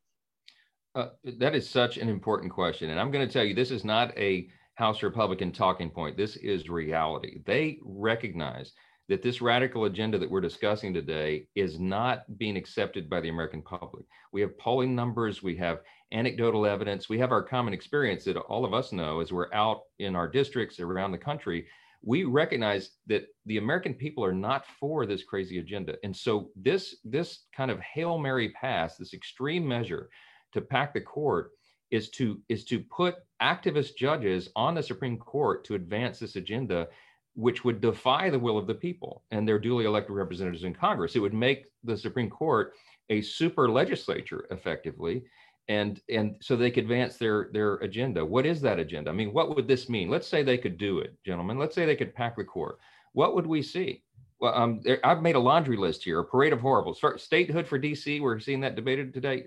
Uh, 0.94 1.08
that 1.38 1.54
is 1.54 1.68
such 1.68 1.96
an 1.96 2.10
important 2.10 2.52
question. 2.52 2.90
And 2.90 3.00
I'm 3.00 3.10
going 3.10 3.26
to 3.26 3.32
tell 3.32 3.44
you, 3.44 3.54
this 3.54 3.70
is 3.70 3.84
not 3.84 4.16
a 4.18 4.48
House 4.74 5.02
Republican 5.02 5.50
talking 5.50 5.88
point. 5.88 6.16
This 6.16 6.36
is 6.36 6.68
reality. 6.68 7.40
They 7.46 7.78
recognize 7.82 8.72
that 9.08 9.22
this 9.22 9.40
radical 9.40 9.86
agenda 9.86 10.18
that 10.18 10.30
we're 10.30 10.42
discussing 10.42 10.92
today 10.92 11.46
is 11.54 11.80
not 11.80 12.24
being 12.36 12.56
accepted 12.56 13.08
by 13.08 13.22
the 13.22 13.30
American 13.30 13.62
public. 13.62 14.04
We 14.30 14.42
have 14.42 14.58
polling 14.58 14.94
numbers, 14.94 15.42
we 15.42 15.56
have 15.56 15.78
anecdotal 16.12 16.66
evidence, 16.66 17.08
we 17.08 17.18
have 17.18 17.32
our 17.32 17.42
common 17.42 17.74
experience 17.74 18.24
that 18.24 18.36
all 18.36 18.64
of 18.64 18.74
us 18.74 18.92
know 18.92 19.20
as 19.20 19.32
we're 19.32 19.52
out 19.52 19.82
in 19.98 20.16
our 20.16 20.28
districts 20.28 20.80
around 20.80 21.12
the 21.12 21.18
country. 21.18 21.66
We 22.02 22.24
recognize 22.24 22.90
that 23.06 23.26
the 23.46 23.58
American 23.58 23.94
people 23.94 24.24
are 24.24 24.32
not 24.32 24.64
for 24.78 25.04
this 25.04 25.24
crazy 25.24 25.58
agenda. 25.58 25.96
And 26.04 26.16
so 26.16 26.50
this 26.56 26.96
this 27.04 27.46
kind 27.54 27.70
of 27.70 27.80
Hail 27.80 28.18
Mary 28.18 28.50
pass, 28.50 28.96
this 28.96 29.14
extreme 29.14 29.66
measure 29.66 30.08
to 30.52 30.60
pack 30.60 30.94
the 30.94 31.00
court 31.00 31.50
is 31.90 32.10
to 32.10 32.40
is 32.48 32.64
to 32.66 32.80
put 32.80 33.16
activist 33.42 33.96
judges 33.96 34.50
on 34.54 34.74
the 34.74 34.82
Supreme 34.82 35.18
Court 35.18 35.64
to 35.64 35.74
advance 35.74 36.18
this 36.18 36.36
agenda 36.36 36.88
which 37.34 37.64
would 37.64 37.80
defy 37.80 38.28
the 38.28 38.38
will 38.38 38.58
of 38.58 38.66
the 38.66 38.74
people 38.74 39.22
and 39.30 39.46
their 39.46 39.60
duly 39.60 39.84
elected 39.84 40.10
representatives 40.10 40.64
in 40.64 40.74
Congress. 40.74 41.14
It 41.14 41.20
would 41.20 41.32
make 41.32 41.66
the 41.84 41.96
Supreme 41.96 42.28
Court 42.28 42.72
a 43.10 43.20
super 43.20 43.70
legislature 43.70 44.46
effectively. 44.50 45.22
And, 45.68 46.00
and 46.08 46.36
so 46.40 46.56
they 46.56 46.70
could 46.70 46.84
advance 46.84 47.16
their, 47.16 47.50
their 47.52 47.74
agenda. 47.76 48.24
What 48.24 48.46
is 48.46 48.60
that 48.62 48.78
agenda? 48.78 49.10
I 49.10 49.12
mean, 49.12 49.34
what 49.34 49.54
would 49.54 49.68
this 49.68 49.88
mean? 49.88 50.08
Let's 50.08 50.26
say 50.26 50.42
they 50.42 50.56
could 50.56 50.78
do 50.78 51.00
it, 51.00 51.14
gentlemen. 51.26 51.58
Let's 51.58 51.74
say 51.74 51.84
they 51.84 51.96
could 51.96 52.14
pack 52.14 52.36
the 52.36 52.44
court. 52.44 52.78
What 53.12 53.34
would 53.34 53.46
we 53.46 53.62
see? 53.62 54.02
Well, 54.40 54.54
um, 54.54 54.80
there, 54.82 55.04
I've 55.04 55.22
made 55.22 55.34
a 55.34 55.40
laundry 55.40 55.76
list 55.76 56.04
here, 56.04 56.20
a 56.20 56.24
parade 56.24 56.52
of 56.52 56.60
horribles. 56.60 57.02
Statehood 57.16 57.66
for 57.66 57.78
DC, 57.78 58.20
we're 58.20 58.38
seeing 58.38 58.60
that 58.60 58.76
debated 58.76 59.12
today. 59.12 59.46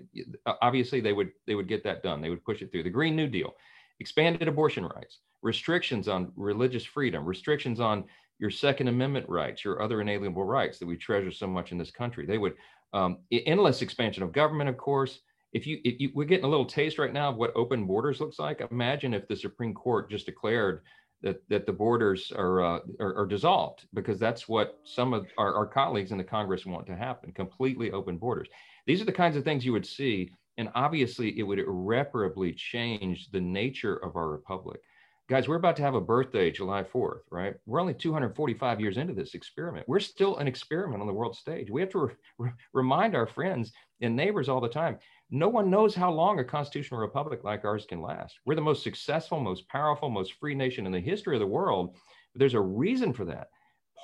Obviously, 0.60 1.00
they 1.00 1.14
would 1.14 1.32
they 1.46 1.54
would 1.54 1.68
get 1.68 1.82
that 1.84 2.02
done. 2.02 2.20
They 2.20 2.28
would 2.28 2.44
push 2.44 2.60
it 2.60 2.70
through. 2.70 2.82
The 2.82 2.90
Green 2.90 3.16
New 3.16 3.26
Deal, 3.26 3.54
expanded 4.00 4.48
abortion 4.48 4.84
rights, 4.84 5.20
restrictions 5.40 6.08
on 6.08 6.30
religious 6.36 6.84
freedom, 6.84 7.24
restrictions 7.24 7.80
on 7.80 8.04
your 8.38 8.50
Second 8.50 8.88
Amendment 8.88 9.26
rights, 9.28 9.64
your 9.64 9.80
other 9.80 10.00
inalienable 10.02 10.44
rights 10.44 10.78
that 10.78 10.86
we 10.86 10.96
treasure 10.96 11.30
so 11.30 11.46
much 11.46 11.72
in 11.72 11.78
this 11.78 11.90
country. 11.90 12.26
They 12.26 12.38
would 12.38 12.54
um, 12.92 13.18
endless 13.30 13.80
expansion 13.80 14.22
of 14.22 14.32
government, 14.32 14.68
of 14.68 14.76
course. 14.76 15.20
If 15.52 15.66
you, 15.66 15.80
if 15.84 16.00
you, 16.00 16.10
we're 16.14 16.24
getting 16.24 16.44
a 16.44 16.48
little 16.48 16.66
taste 16.66 16.98
right 16.98 17.12
now 17.12 17.28
of 17.28 17.36
what 17.36 17.52
open 17.54 17.86
borders 17.86 18.20
looks 18.20 18.38
like. 18.38 18.62
Imagine 18.70 19.14
if 19.14 19.28
the 19.28 19.36
Supreme 19.36 19.74
Court 19.74 20.10
just 20.10 20.26
declared 20.26 20.82
that 21.22 21.42
that 21.48 21.66
the 21.66 21.72
borders 21.72 22.32
are, 22.34 22.62
uh, 22.62 22.80
are, 22.98 23.14
are 23.16 23.26
dissolved 23.26 23.86
because 23.94 24.18
that's 24.18 24.48
what 24.48 24.78
some 24.84 25.12
of 25.12 25.26
our, 25.38 25.54
our 25.54 25.66
colleagues 25.66 26.10
in 26.10 26.18
the 26.18 26.24
Congress 26.24 26.66
want 26.66 26.86
to 26.86 26.96
happen. 26.96 27.32
Completely 27.32 27.92
open 27.92 28.18
borders. 28.18 28.48
These 28.86 29.00
are 29.00 29.04
the 29.06 29.12
kinds 29.12 29.36
of 29.36 29.44
things 29.44 29.64
you 29.64 29.72
would 29.72 29.86
see, 29.86 30.30
and 30.58 30.68
obviously 30.74 31.38
it 31.38 31.44
would 31.44 31.60
irreparably 31.60 32.52
change 32.52 33.30
the 33.30 33.40
nature 33.40 33.96
of 33.96 34.16
our 34.16 34.28
republic 34.28 34.80
guys, 35.28 35.48
we're 35.48 35.56
about 35.56 35.76
to 35.76 35.82
have 35.82 35.94
a 35.94 36.00
birthday 36.00 36.50
July 36.50 36.82
4th, 36.82 37.20
right? 37.30 37.54
We're 37.66 37.80
only 37.80 37.94
245 37.94 38.80
years 38.80 38.96
into 38.96 39.14
this 39.14 39.34
experiment. 39.34 39.88
We're 39.88 40.00
still 40.00 40.36
an 40.36 40.48
experiment 40.48 41.00
on 41.00 41.06
the 41.06 41.12
world 41.12 41.36
stage. 41.36 41.70
We 41.70 41.80
have 41.80 41.90
to 41.90 41.98
re- 42.00 42.14
re- 42.38 42.50
remind 42.72 43.14
our 43.14 43.26
friends 43.26 43.72
and 44.00 44.16
neighbors 44.16 44.48
all 44.48 44.60
the 44.60 44.68
time. 44.68 44.98
No 45.30 45.48
one 45.48 45.70
knows 45.70 45.94
how 45.94 46.10
long 46.10 46.38
a 46.38 46.44
constitutional 46.44 47.00
republic 47.00 47.44
like 47.44 47.64
ours 47.64 47.86
can 47.88 48.02
last. 48.02 48.38
We're 48.44 48.56
the 48.56 48.60
most 48.60 48.82
successful, 48.82 49.40
most 49.40 49.68
powerful, 49.68 50.10
most 50.10 50.34
free 50.34 50.54
nation 50.54 50.86
in 50.86 50.92
the 50.92 51.00
history 51.00 51.36
of 51.36 51.40
the 51.40 51.46
world. 51.46 51.96
But 52.32 52.40
there's 52.40 52.54
a 52.54 52.60
reason 52.60 53.12
for 53.12 53.24
that. 53.26 53.48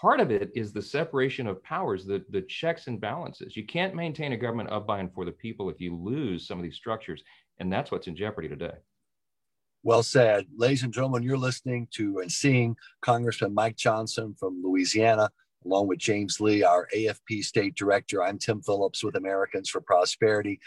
Part 0.01 0.21
of 0.21 0.31
it 0.31 0.51
is 0.55 0.73
the 0.73 0.81
separation 0.81 1.49
of 1.49 1.63
powers, 1.65 2.07
the, 2.07 2.25
the 2.31 2.43
checks 2.43 2.87
and 2.87 3.01
balances. 3.01 3.57
You 3.57 3.67
can't 3.67 3.97
maintain 3.97 4.33
a 4.33 4.37
government 4.37 4.71
of 4.71 4.87
by 4.87 5.01
and 5.01 5.13
for 5.13 5.25
the 5.25 5.33
people 5.33 5.69
if 5.69 5.81
you 5.81 5.97
lose 5.97 6.47
some 6.47 6.59
of 6.59 6.63
these 6.63 6.77
structures. 6.77 7.23
And 7.59 7.73
that's 7.73 7.91
what's 7.91 8.07
in 8.07 8.15
jeopardy 8.15 8.49
today. 8.49 8.75
Well 9.89 10.03
said. 10.03 10.45
Ladies 10.55 10.83
and 10.83 10.93
gentlemen, 10.93 11.23
you're 11.23 11.39
listening 11.39 11.89
to 11.93 12.19
and 12.19 12.31
seeing 12.31 12.77
Congressman 13.01 13.55
Mike 13.55 13.77
Johnson 13.77 14.37
from 14.39 14.61
Louisiana, 14.63 15.31
along 15.65 15.87
with 15.87 15.99
James 15.99 16.43
Lee, 16.43 16.63
our 16.63 16.87
AFP 16.95 17.43
state 17.43 17.75
director. 17.75 18.23
I'm 18.23 18.37
Tim 18.37 18.61
Phillips 18.61 19.03
with 19.03 19.17
Americans 19.17 19.71
for 19.71 19.81
Prosperity. 19.81 20.61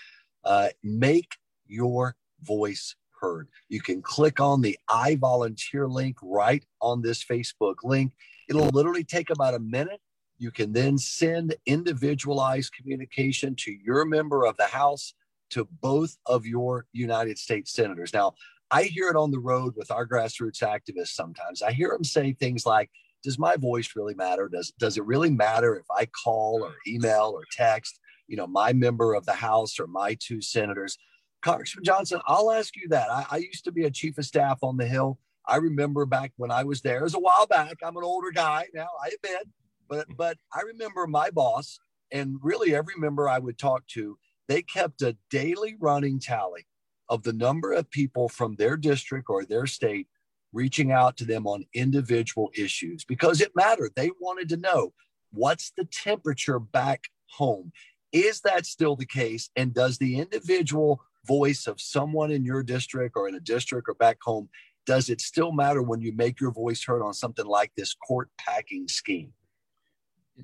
Uh, 0.43 0.69
make 0.81 1.35
your 1.67 2.15
voice 2.41 2.95
heard. 3.21 3.47
You 3.69 3.79
can 3.79 4.01
click 4.01 4.39
on 4.39 4.59
the 4.59 4.75
I 4.89 5.17
volunteer 5.17 5.87
link 5.87 6.17
right 6.23 6.65
on 6.81 7.03
this 7.03 7.23
Facebook 7.23 7.75
link. 7.83 8.13
It'll 8.49 8.69
literally 8.69 9.03
take 9.03 9.29
about 9.29 9.53
a 9.53 9.59
minute. 9.59 10.01
You 10.39 10.49
can 10.49 10.73
then 10.73 10.97
send 10.97 11.53
individualized 11.67 12.73
communication 12.73 13.55
to 13.57 13.71
your 13.71 14.03
member 14.03 14.47
of 14.47 14.57
the 14.57 14.65
House, 14.65 15.13
to 15.51 15.67
both 15.79 16.17
of 16.25 16.47
your 16.47 16.87
United 16.91 17.37
States 17.37 17.71
senators. 17.71 18.13
Now, 18.13 18.33
I 18.71 18.83
hear 18.83 19.09
it 19.09 19.17
on 19.17 19.31
the 19.31 19.39
road 19.39 19.73
with 19.75 19.91
our 19.91 20.07
grassroots 20.07 20.63
activists 20.63 21.09
sometimes. 21.09 21.61
I 21.61 21.73
hear 21.73 21.89
them 21.89 22.05
say 22.05 22.31
things 22.31 22.65
like, 22.65 22.89
does 23.21 23.37
my 23.37 23.57
voice 23.57 23.91
really 23.95 24.15
matter? 24.15 24.47
Does, 24.47 24.71
does 24.79 24.97
it 24.97 25.05
really 25.05 25.29
matter 25.29 25.75
if 25.75 25.85
I 25.91 26.05
call 26.05 26.63
or 26.63 26.73
email 26.87 27.33
or 27.35 27.43
text, 27.51 27.99
you 28.27 28.37
know, 28.37 28.47
my 28.47 28.71
member 28.71 29.13
of 29.13 29.25
the 29.25 29.33
House 29.33 29.79
or 29.79 29.87
my 29.87 30.15
two 30.19 30.41
senators? 30.41 30.97
Congressman 31.41 31.83
Johnson, 31.83 32.21
I'll 32.27 32.51
ask 32.51 32.75
you 32.77 32.87
that. 32.89 33.11
I, 33.11 33.25
I 33.29 33.37
used 33.37 33.65
to 33.65 33.71
be 33.71 33.83
a 33.83 33.91
chief 33.91 34.17
of 34.17 34.25
staff 34.25 34.59
on 34.63 34.77
the 34.77 34.87
Hill. 34.87 35.19
I 35.45 35.57
remember 35.57 36.05
back 36.05 36.31
when 36.37 36.51
I 36.51 36.63
was 36.63 36.81
there, 36.81 36.99
it 36.99 37.03
was 37.03 37.15
a 37.15 37.19
while 37.19 37.47
back. 37.47 37.77
I'm 37.83 37.97
an 37.97 38.03
older 38.03 38.31
guy 38.31 38.67
now, 38.73 38.87
I 39.03 39.07
admit, 39.07 39.47
but 39.89 40.07
mm-hmm. 40.07 40.15
but 40.15 40.37
I 40.53 40.61
remember 40.61 41.07
my 41.07 41.29
boss 41.29 41.79
and 42.11 42.37
really 42.41 42.73
every 42.73 42.95
member 42.97 43.27
I 43.27 43.39
would 43.39 43.57
talk 43.57 43.85
to, 43.87 44.17
they 44.47 44.61
kept 44.61 45.01
a 45.01 45.17
daily 45.29 45.75
running 45.79 46.19
tally 46.19 46.67
of 47.11 47.21
the 47.21 47.33
number 47.33 47.73
of 47.73 47.91
people 47.91 48.27
from 48.29 48.55
their 48.55 48.77
district 48.77 49.29
or 49.29 49.45
their 49.45 49.67
state 49.67 50.07
reaching 50.53 50.91
out 50.91 51.17
to 51.17 51.25
them 51.25 51.45
on 51.45 51.65
individual 51.73 52.49
issues 52.55 53.05
because 53.05 53.41
it 53.41 53.51
mattered. 53.55 53.91
They 53.95 54.09
wanted 54.19 54.49
to 54.49 54.57
know 54.57 54.93
what's 55.31 55.71
the 55.77 55.85
temperature 55.85 56.57
back 56.57 57.03
home. 57.29 57.71
Is 58.11 58.41
that 58.41 58.65
still 58.65 58.95
the 58.95 59.05
case? 59.05 59.49
And 59.55 59.73
does 59.73 59.97
the 59.97 60.19
individual 60.19 61.01
voice 61.25 61.67
of 61.67 61.79
someone 61.79 62.31
in 62.31 62.43
your 62.43 62.63
district 62.63 63.15
or 63.15 63.27
in 63.27 63.35
a 63.35 63.39
district 63.39 63.87
or 63.87 63.93
back 63.95 64.17
home, 64.21 64.49
does 64.85 65.09
it 65.09 65.21
still 65.21 65.51
matter 65.51 65.81
when 65.81 66.01
you 66.01 66.13
make 66.15 66.39
your 66.39 66.51
voice 66.51 66.83
heard 66.83 67.03
on 67.03 67.13
something 67.13 67.45
like 67.45 67.71
this 67.75 67.93
court 67.93 68.29
packing 68.37 68.87
scheme? 68.87 69.33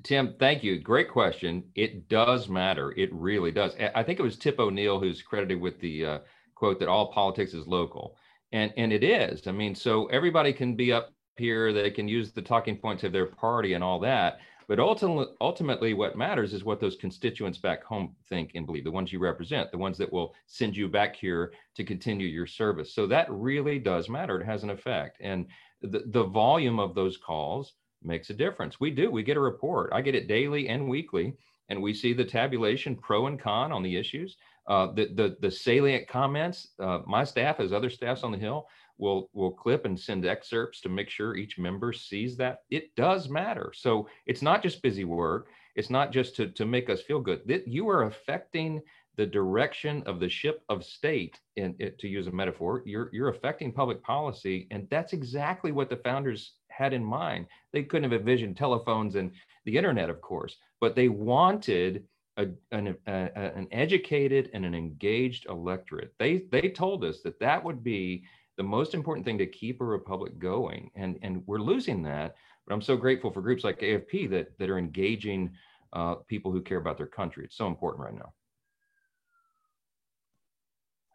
Tim, 0.04 0.34
thank 0.38 0.62
you. 0.62 0.78
Great 0.78 1.10
question. 1.10 1.64
It 1.74 2.08
does 2.08 2.48
matter. 2.48 2.92
It 2.96 3.12
really 3.12 3.50
does. 3.50 3.72
I 3.94 4.02
think 4.02 4.20
it 4.20 4.22
was 4.22 4.36
Tip 4.36 4.60
O'Neill 4.60 5.00
who's 5.00 5.22
credited 5.22 5.60
with 5.60 5.80
the 5.80 6.04
uh, 6.04 6.18
quote 6.58 6.78
that 6.80 6.88
all 6.88 7.12
politics 7.12 7.54
is 7.54 7.66
local. 7.66 8.16
And 8.52 8.72
and 8.76 8.92
it 8.92 9.04
is. 9.04 9.46
I 9.46 9.52
mean, 9.52 9.74
so 9.74 10.06
everybody 10.06 10.52
can 10.52 10.74
be 10.74 10.92
up 10.92 11.12
here, 11.36 11.72
they 11.72 11.90
can 11.90 12.08
use 12.08 12.32
the 12.32 12.42
talking 12.42 12.76
points 12.76 13.04
of 13.04 13.12
their 13.12 13.26
party 13.26 13.74
and 13.74 13.84
all 13.84 14.00
that. 14.00 14.38
But 14.66 14.80
ultimately, 14.80 15.26
ultimately, 15.40 15.94
what 15.94 16.18
matters 16.18 16.52
is 16.52 16.64
what 16.64 16.80
those 16.80 16.96
constituents 16.96 17.58
back 17.58 17.82
home 17.84 18.14
think 18.28 18.52
and 18.54 18.66
believe, 18.66 18.84
the 18.84 18.90
ones 18.90 19.12
you 19.12 19.18
represent, 19.18 19.70
the 19.70 19.78
ones 19.78 19.96
that 19.98 20.12
will 20.12 20.34
send 20.46 20.76
you 20.76 20.88
back 20.88 21.16
here 21.16 21.52
to 21.76 21.84
continue 21.84 22.26
your 22.26 22.46
service. 22.46 22.92
So 22.92 23.06
that 23.06 23.30
really 23.30 23.78
does 23.78 24.10
matter. 24.10 24.38
It 24.38 24.44
has 24.44 24.64
an 24.64 24.70
effect. 24.70 25.18
And 25.20 25.46
the, 25.80 26.02
the 26.06 26.24
volume 26.24 26.78
of 26.80 26.94
those 26.94 27.16
calls 27.16 27.74
makes 28.02 28.28
a 28.30 28.34
difference. 28.34 28.78
We 28.78 28.90
do. 28.90 29.10
We 29.10 29.22
get 29.22 29.38
a 29.38 29.40
report. 29.40 29.90
I 29.92 30.02
get 30.02 30.14
it 30.14 30.28
daily 30.28 30.68
and 30.68 30.88
weekly, 30.88 31.34
and 31.70 31.82
we 31.82 31.94
see 31.94 32.12
the 32.12 32.24
tabulation 32.24 32.94
pro 32.94 33.26
and 33.26 33.40
con 33.40 33.72
on 33.72 33.82
the 33.82 33.96
issues. 33.96 34.36
Uh, 34.68 34.92
the, 34.92 35.06
the, 35.14 35.36
the 35.40 35.50
salient 35.50 36.06
comments, 36.06 36.68
uh, 36.78 37.00
my 37.06 37.24
staff, 37.24 37.58
as 37.58 37.72
other 37.72 37.88
staffs 37.88 38.22
on 38.22 38.30
the 38.30 38.38
Hill, 38.38 38.68
will 38.98 39.30
will 39.32 39.52
clip 39.52 39.84
and 39.86 39.98
send 39.98 40.26
excerpts 40.26 40.80
to 40.82 40.88
make 40.88 41.08
sure 41.08 41.36
each 41.36 41.58
member 41.58 41.92
sees 41.92 42.36
that 42.36 42.62
it 42.70 42.94
does 42.94 43.28
matter. 43.28 43.72
So 43.74 44.08
it's 44.26 44.42
not 44.42 44.62
just 44.62 44.82
busy 44.82 45.04
work. 45.04 45.48
It's 45.74 45.90
not 45.90 46.12
just 46.12 46.36
to, 46.36 46.48
to 46.48 46.66
make 46.66 46.90
us 46.90 47.00
feel 47.00 47.20
good. 47.20 47.40
That 47.46 47.66
you 47.66 47.88
are 47.88 48.04
affecting 48.04 48.82
the 49.16 49.26
direction 49.26 50.02
of 50.06 50.20
the 50.20 50.28
ship 50.28 50.62
of 50.68 50.84
state, 50.84 51.38
and 51.56 51.74
to 51.98 52.08
use 52.08 52.26
a 52.26 52.32
metaphor, 52.32 52.82
you're 52.84 53.08
you're 53.12 53.30
affecting 53.30 53.72
public 53.72 54.02
policy, 54.02 54.66
and 54.70 54.86
that's 54.90 55.12
exactly 55.12 55.72
what 55.72 55.88
the 55.88 55.96
founders 55.96 56.54
had 56.68 56.92
in 56.92 57.04
mind. 57.04 57.46
They 57.72 57.84
couldn't 57.84 58.10
have 58.10 58.20
envisioned 58.20 58.56
telephones 58.56 59.14
and 59.16 59.32
the 59.64 59.76
internet, 59.76 60.10
of 60.10 60.20
course, 60.20 60.56
but 60.80 60.94
they 60.94 61.08
wanted 61.08 62.04
a, 62.38 62.46
an, 62.72 62.96
a, 63.06 63.10
an 63.10 63.68
educated 63.72 64.50
and 64.54 64.64
an 64.64 64.74
engaged 64.74 65.46
electorate. 65.48 66.14
They 66.18 66.44
they 66.50 66.70
told 66.70 67.04
us 67.04 67.20
that 67.22 67.38
that 67.40 67.62
would 67.62 67.82
be 67.84 68.24
the 68.56 68.62
most 68.62 68.94
important 68.94 69.26
thing 69.26 69.38
to 69.38 69.46
keep 69.46 69.80
a 69.80 69.84
republic 69.84 70.38
going, 70.38 70.90
and 70.94 71.18
and 71.22 71.42
we're 71.46 71.58
losing 71.58 72.02
that. 72.04 72.36
But 72.66 72.74
I'm 72.74 72.82
so 72.82 72.96
grateful 72.96 73.30
for 73.30 73.42
groups 73.42 73.64
like 73.64 73.80
AFP 73.80 74.30
that 74.30 74.56
that 74.58 74.70
are 74.70 74.78
engaging 74.78 75.50
uh, 75.92 76.16
people 76.26 76.52
who 76.52 76.62
care 76.62 76.78
about 76.78 76.96
their 76.96 77.06
country. 77.06 77.44
It's 77.44 77.56
so 77.56 77.66
important 77.66 78.04
right 78.04 78.14
now. 78.14 78.32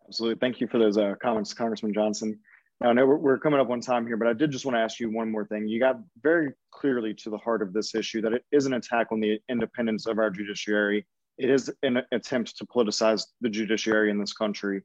Absolutely. 0.08 0.40
Thank 0.40 0.60
you 0.60 0.68
for 0.68 0.80
those 0.80 0.98
uh, 0.98 1.16
comments, 1.22 1.54
Congressman 1.54 1.94
Johnson. 1.94 2.38
Now, 2.82 2.90
I 2.90 2.94
know 2.94 3.06
we're, 3.06 3.18
we're 3.18 3.40
coming 3.40 3.60
up 3.60 3.70
on 3.70 3.80
time 3.80 4.06
here, 4.06 4.18
but 4.18 4.28
I 4.28 4.34
did 4.34 4.52
just 4.52 4.66
want 4.66 4.76
to 4.76 4.82
ask 4.82 5.00
you 5.00 5.10
one 5.10 5.32
more 5.32 5.46
thing. 5.46 5.68
You 5.68 5.80
got 5.80 6.00
very 6.22 6.52
clearly 6.72 7.14
to 7.16 7.30
the 7.30 7.38
heart 7.38 7.62
of 7.62 7.72
this 7.72 7.96
issue 7.96 8.22
that 8.22 8.34
it 8.34 8.44
is 8.52 8.66
an 8.66 8.74
attack 8.74 9.08
on 9.12 9.22
the 9.22 9.40
independence 9.50 10.06
of 10.06 10.18
our 10.18 10.30
judiciary. 10.30 11.06
It 11.38 11.50
is 11.50 11.72
an 11.82 12.02
attempt 12.12 12.58
to 12.58 12.66
politicize 12.66 13.24
the 13.42 13.50
judiciary 13.50 14.12
in 14.12 14.20
this 14.20 14.34
country. 14.34 14.82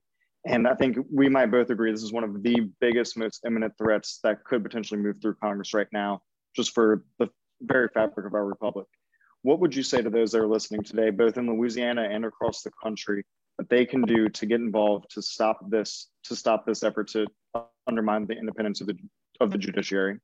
And 0.47 0.67
I 0.67 0.75
think 0.75 0.97
we 1.13 1.29
might 1.29 1.51
both 1.51 1.71
agree 1.71 1.91
this 1.93 2.03
is 2.03 2.13
one 2.13 2.25
of 2.25 2.43
the 2.43 2.71
biggest, 2.81 3.19
most 3.19 3.45
imminent 3.47 3.75
threats 3.77 4.21
that 4.23 4.45
could 4.45 4.63
potentially 4.63 5.01
move 5.01 5.17
through 5.21 5.35
Congress 5.43 5.75
right 5.75 5.89
now, 5.93 6.23
just 6.55 6.75
for 6.75 7.05
the 7.19 7.29
very 7.61 7.89
fabric 7.89 8.27
of 8.27 8.35
our 8.35 8.47
republic. 8.47 8.87
What 9.43 9.61
would 9.61 9.75
you 9.75 9.83
say 9.83 10.01
to 10.01 10.11
those 10.11 10.33
that 10.33 10.41
are 10.41 10.47
listening 10.47 10.83
today, 10.83 11.11
both 11.11 11.37
in 11.37 11.47
Louisiana 11.47 12.09
and 12.11 12.25
across 12.25 12.63
the 12.63 12.71
country, 12.83 13.25
that 13.59 13.69
they 13.69 13.85
can 13.85 14.03
do 14.03 14.29
to 14.29 14.47
get 14.47 14.61
involved 14.61 15.11
to 15.11 15.23
stop 15.23 15.59
this 15.69 16.09
to 16.25 16.37
stop 16.37 16.65
this 16.65 16.83
effort 16.83 17.09
to 17.09 17.27
undermine 17.87 18.27
the 18.27 18.35
independence 18.35 18.81
of 18.81 18.87
the 18.87 18.97
of 19.41 19.51
the 19.51 19.59
judiciary? 19.59 20.19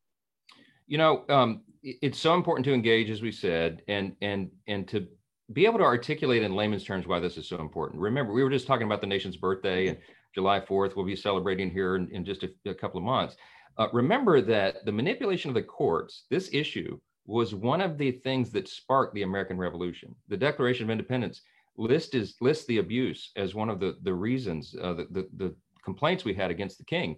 You 0.87 0.99
know, 0.99 1.25
um, 1.29 1.63
it's 1.83 2.19
so 2.19 2.35
important 2.35 2.65
to 2.67 2.73
engage, 2.73 3.11
as 3.11 3.23
we 3.23 3.33
said, 3.33 3.83
and 3.89 4.17
and 4.23 4.51
and 4.67 4.87
to 4.89 5.07
be 5.53 5.67
able 5.67 5.79
to 5.79 5.85
articulate 5.85 6.43
in 6.43 6.55
layman's 6.55 6.85
terms 6.85 7.07
why 7.07 7.21
this 7.21 7.37
is 7.37 7.49
so 7.49 7.61
important. 7.61 8.01
Remember, 8.01 8.33
we 8.33 8.43
were 8.43 8.51
just 8.51 8.67
talking 8.67 8.87
about 8.87 9.01
the 9.01 9.07
nation's 9.07 9.37
birthday 9.37 9.89
and 9.89 9.99
July 10.35 10.61
4th. 10.61 10.97
We'll 10.97 11.05
be 11.05 11.17
celebrating 11.17 11.71
here 11.71 11.97
in, 11.97 12.09
in 12.11 12.25
just 12.25 12.43
a, 12.43 12.51
a, 12.67 12.75
couple 12.75 12.99
of 12.99 13.05
months. 13.05 13.37
Uh, 13.77 13.89
remember 13.93 14.41
that 14.41 14.85
the 14.85 14.93
manipulation 14.93 15.51
of 15.51 15.55
the 15.55 15.63
courts, 15.63 16.25
this 16.31 16.49
issue, 16.53 16.99
was 17.27 17.55
one 17.55 17.81
of 17.81 17.99
the 17.99 18.13
things 18.13 18.51
that 18.51 18.69
sparked 18.69 19.15
the 19.15 19.23
American 19.23 19.59
Revolution. 19.59 20.15
The 20.29 20.37
Declaration 20.37 20.85
of 20.85 20.91
Independence 20.91 21.43
list 21.77 22.15
is 22.15 22.37
lists 22.41 22.67
the 22.67 22.79
abuse 22.79 23.31
as 23.37 23.55
one 23.55 23.69
of 23.69 23.81
the 23.81 23.97
the 24.03 24.15
reasons 24.15 24.75
uh, 24.81 24.95
the, 24.95 25.07
the, 25.11 25.29
the 25.37 25.57
complaints 25.85 26.25
we 26.25 26.35
had 26.35 26.51
against 26.51 26.79
the 26.79 26.85
king. 26.85 27.17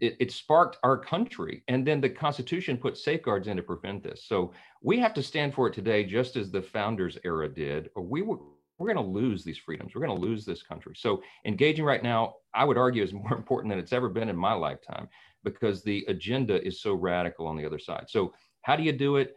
It, 0.00 0.16
it, 0.20 0.32
sparked 0.32 0.78
our 0.82 0.96
country, 0.96 1.62
and 1.68 1.86
then 1.86 2.00
the 2.00 2.08
Constitution 2.08 2.76
put 2.76 2.96
safeguards 2.96 3.48
in 3.48 3.56
to 3.56 3.62
prevent 3.62 4.02
this. 4.02 4.24
So 4.24 4.52
we 4.82 4.98
have 4.98 5.14
to 5.14 5.22
stand 5.22 5.54
for 5.54 5.68
it 5.68 5.74
today, 5.74 6.04
just 6.04 6.36
as 6.36 6.50
the 6.50 6.62
founders 6.62 7.18
era 7.24 7.48
did, 7.48 7.90
or 7.94 8.02
we 8.02 8.22
were. 8.22 8.38
We're 8.78 8.94
going 8.94 9.04
to 9.04 9.12
lose 9.12 9.44
these 9.44 9.58
freedoms. 9.58 9.94
We're 9.94 10.06
going 10.06 10.18
to 10.18 10.26
lose 10.26 10.46
this 10.46 10.62
country. 10.62 10.94
So, 10.96 11.22
engaging 11.44 11.84
right 11.84 12.02
now, 12.02 12.36
I 12.54 12.64
would 12.64 12.78
argue, 12.78 13.02
is 13.02 13.12
more 13.12 13.34
important 13.34 13.70
than 13.70 13.78
it's 13.78 13.92
ever 13.92 14.08
been 14.08 14.30
in 14.30 14.36
my 14.36 14.54
lifetime 14.54 15.06
because 15.44 15.82
the 15.82 16.02
agenda 16.08 16.66
is 16.66 16.80
so 16.80 16.94
radical 16.94 17.46
on 17.46 17.58
the 17.58 17.66
other 17.66 17.78
side. 17.78 18.06
So, 18.08 18.32
how 18.62 18.76
do 18.76 18.82
you 18.82 18.92
do 18.92 19.16
it? 19.16 19.36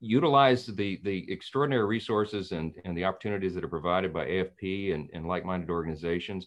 utilize 0.00 0.66
the 0.66 1.00
the 1.02 1.30
extraordinary 1.30 1.84
resources 1.84 2.52
and, 2.52 2.74
and 2.84 2.96
the 2.96 3.04
opportunities 3.04 3.54
that 3.54 3.64
are 3.64 3.68
provided 3.68 4.12
by 4.12 4.26
AFP 4.26 4.94
and, 4.94 5.10
and 5.12 5.26
like-minded 5.26 5.70
organizations. 5.70 6.46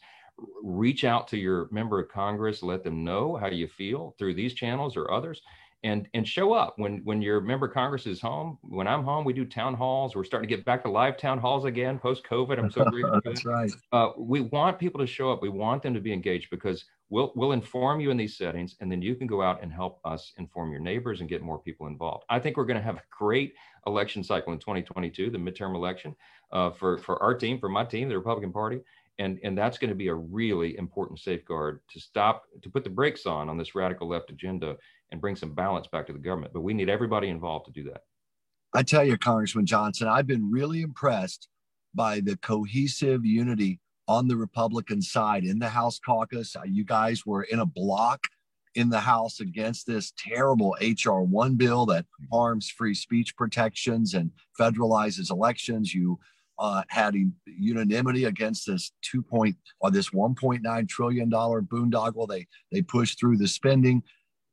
Reach 0.63 1.03
out 1.03 1.27
to 1.29 1.37
your 1.37 1.67
member 1.71 1.99
of 1.99 2.09
Congress, 2.09 2.63
let 2.63 2.83
them 2.83 3.03
know 3.03 3.35
how 3.35 3.47
you 3.47 3.67
feel 3.67 4.15
through 4.17 4.33
these 4.33 4.53
channels 4.53 4.97
or 4.97 5.11
others, 5.11 5.41
and 5.83 6.07
and 6.13 6.27
show 6.27 6.53
up 6.53 6.73
when 6.77 7.01
when 7.03 7.21
your 7.21 7.41
member 7.41 7.65
of 7.65 7.73
Congress 7.73 8.05
is 8.05 8.21
home. 8.21 8.57
When 8.61 8.87
I'm 8.87 9.03
home, 9.03 9.25
we 9.25 9.33
do 9.33 9.45
town 9.45 9.73
halls. 9.73 10.15
We're 10.15 10.23
starting 10.23 10.47
to 10.47 10.55
get 10.55 10.65
back 10.65 10.83
to 10.83 10.91
live 10.91 11.17
town 11.17 11.39
halls 11.39 11.65
again 11.65 11.97
post 11.97 12.23
COVID. 12.29 12.59
I'm 12.59 12.71
so 12.71 12.85
grateful. 12.85 13.19
That's 13.25 13.45
right. 13.45 13.71
Uh, 13.91 14.09
we 14.17 14.41
want 14.41 14.77
people 14.77 14.99
to 14.99 15.07
show 15.07 15.31
up. 15.31 15.41
We 15.41 15.49
want 15.49 15.81
them 15.81 15.93
to 15.93 15.99
be 15.99 16.13
engaged 16.13 16.49
because 16.51 16.85
we'll 17.09 17.31
we'll 17.35 17.51
inform 17.51 17.99
you 17.99 18.11
in 18.11 18.17
these 18.17 18.37
settings, 18.37 18.75
and 18.79 18.91
then 18.91 19.01
you 19.01 19.15
can 19.15 19.27
go 19.27 19.41
out 19.41 19.63
and 19.63 19.71
help 19.73 19.99
us 20.05 20.33
inform 20.37 20.71
your 20.71 20.81
neighbors 20.81 21.19
and 21.19 21.29
get 21.29 21.41
more 21.41 21.59
people 21.59 21.87
involved. 21.87 22.25
I 22.29 22.39
think 22.39 22.57
we're 22.57 22.65
going 22.65 22.79
to 22.79 22.83
have 22.83 22.97
a 22.97 23.03
great 23.09 23.53
election 23.87 24.23
cycle 24.23 24.53
in 24.53 24.59
2022, 24.59 25.31
the 25.31 25.37
midterm 25.37 25.75
election, 25.75 26.15
uh, 26.51 26.71
for 26.71 26.99
for 26.99 27.21
our 27.23 27.33
team, 27.33 27.59
for 27.59 27.69
my 27.69 27.85
team, 27.85 28.07
the 28.07 28.17
Republican 28.17 28.51
Party. 28.51 28.81
And, 29.21 29.37
and 29.43 29.55
that's 29.55 29.77
going 29.77 29.89
to 29.89 29.95
be 29.95 30.07
a 30.07 30.15
really 30.15 30.75
important 30.77 31.19
safeguard 31.19 31.81
to 31.91 31.99
stop 31.99 32.45
to 32.59 32.69
put 32.71 32.83
the 32.83 32.89
brakes 32.89 33.27
on 33.27 33.49
on 33.49 33.57
this 33.57 33.75
radical 33.75 34.09
left 34.09 34.31
agenda 34.31 34.75
and 35.11 35.21
bring 35.21 35.35
some 35.35 35.53
balance 35.53 35.85
back 35.85 36.07
to 36.07 36.13
the 36.13 36.17
government. 36.17 36.53
But 36.53 36.61
we 36.61 36.73
need 36.73 36.89
everybody 36.89 37.29
involved 37.29 37.67
to 37.67 37.71
do 37.71 37.83
that. 37.91 38.01
I 38.73 38.81
tell 38.81 39.05
you, 39.05 39.17
Congressman 39.17 39.67
Johnson, 39.67 40.07
I've 40.07 40.25
been 40.25 40.49
really 40.49 40.81
impressed 40.81 41.49
by 41.93 42.21
the 42.21 42.35
cohesive 42.37 43.23
unity 43.23 43.79
on 44.07 44.27
the 44.27 44.37
Republican 44.37 45.03
side 45.03 45.43
in 45.43 45.59
the 45.59 45.69
House 45.69 45.99
caucus. 45.99 46.55
Uh, 46.55 46.63
you 46.65 46.83
guys 46.83 47.23
were 47.23 47.43
in 47.43 47.59
a 47.59 47.65
block 47.65 48.25
in 48.73 48.89
the 48.89 49.01
House 49.01 49.39
against 49.39 49.85
this 49.85 50.13
terrible 50.17 50.75
H.R. 50.81 51.21
1 51.21 51.57
bill 51.57 51.85
that 51.87 52.07
harms 52.31 52.71
free 52.71 52.95
speech 52.95 53.35
protections 53.35 54.15
and 54.15 54.31
federalizes 54.59 55.29
elections. 55.29 55.93
You 55.93 56.17
uh, 56.61 56.83
had 56.89 57.15
unanimity 57.47 58.25
against 58.25 58.67
this 58.67 58.91
two 59.01 59.23
point 59.23 59.57
or 59.79 59.89
this 59.89 60.11
1.9 60.11 60.87
trillion 60.87 61.27
dollar 61.27 61.61
boondoggle. 61.61 62.27
They 62.27 62.47
they 62.71 62.83
pushed 62.83 63.19
through 63.19 63.37
the 63.37 63.47
spending 63.47 64.03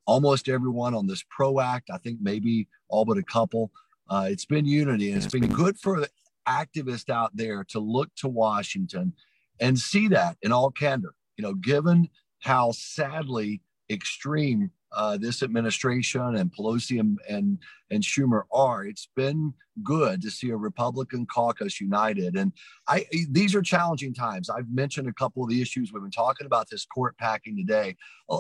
almost 0.07 0.49
everyone 0.49 0.95
on 0.95 1.07
this 1.07 1.23
PRO 1.31 1.61
Act. 1.61 1.91
I 1.93 1.99
think 1.99 2.19
maybe 2.23 2.67
all 2.89 3.05
but 3.05 3.19
a 3.19 3.23
couple. 3.23 3.71
Uh, 4.09 4.27
it's 4.31 4.47
been 4.47 4.65
unity, 4.65 5.13
and 5.13 5.23
it's 5.23 5.31
been 5.31 5.49
good 5.49 5.79
for 5.79 6.01
the 6.01 6.09
activists 6.49 7.11
out 7.11 7.37
there 7.37 7.63
to 7.65 7.79
look 7.79 8.09
to 8.17 8.27
Washington 8.27 9.13
and 9.61 9.79
see 9.79 10.09
that 10.09 10.39
in 10.41 10.51
all 10.51 10.71
candor. 10.71 11.15
You 11.37 11.43
know, 11.43 11.55
given 11.55 12.09
how 12.41 12.73
sadly 12.73 13.61
extreme 13.91 14.71
uh, 14.93 15.17
this 15.17 15.43
administration 15.43 16.37
and 16.37 16.53
Pelosi 16.53 17.01
and, 17.01 17.19
and, 17.29 17.59
and 17.91 18.03
Schumer 18.03 18.43
are. 18.53 18.85
It's 18.85 19.09
been 19.15 19.53
good 19.83 20.23
to 20.23 20.31
see 20.31 20.51
a 20.51 20.57
Republican 20.57 21.27
caucus 21.27 21.81
united. 21.81 22.37
And 22.37 22.53
I 22.89 23.07
these 23.31 23.55
are 23.55 23.63
challenging 23.63 24.15
times. 24.15 24.51
I've 24.51 24.71
mentioned 24.71 25.09
a 25.09 25.13
couple 25.13 25.43
of 25.45 25.51
the 25.51 25.61
issues 25.63 25.93
we've 25.93 26.03
been 26.03 26.11
talking 26.11 26.47
about 26.47 26.69
this 26.71 26.85
court 26.85 27.17
packing 27.19 27.57
today. 27.57 27.97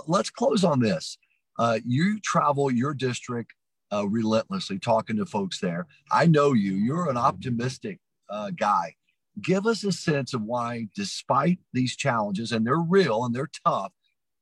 Let's 0.06 0.30
close 0.30 0.64
on 0.64 0.80
this. 0.80 1.18
Uh, 1.58 1.80
you 1.84 2.20
travel 2.20 2.70
your 2.70 2.94
district 2.94 3.52
uh, 3.92 4.06
relentlessly, 4.08 4.78
talking 4.78 5.16
to 5.16 5.26
folks 5.26 5.60
there. 5.60 5.86
I 6.10 6.26
know 6.26 6.52
you. 6.52 6.72
You're 6.74 7.10
an 7.10 7.16
optimistic 7.16 7.98
uh, 8.30 8.50
guy. 8.50 8.94
Give 9.40 9.66
us 9.66 9.84
a 9.84 9.92
sense 9.92 10.34
of 10.34 10.42
why, 10.42 10.88
despite 10.94 11.58
these 11.72 11.96
challenges, 11.96 12.52
and 12.52 12.66
they're 12.66 12.76
real 12.76 13.24
and 13.24 13.34
they're 13.34 13.50
tough, 13.64 13.92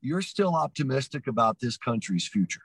you're 0.06 0.22
still 0.22 0.54
optimistic 0.54 1.26
about 1.26 1.58
this 1.60 1.76
country's 1.76 2.26
future. 2.26 2.62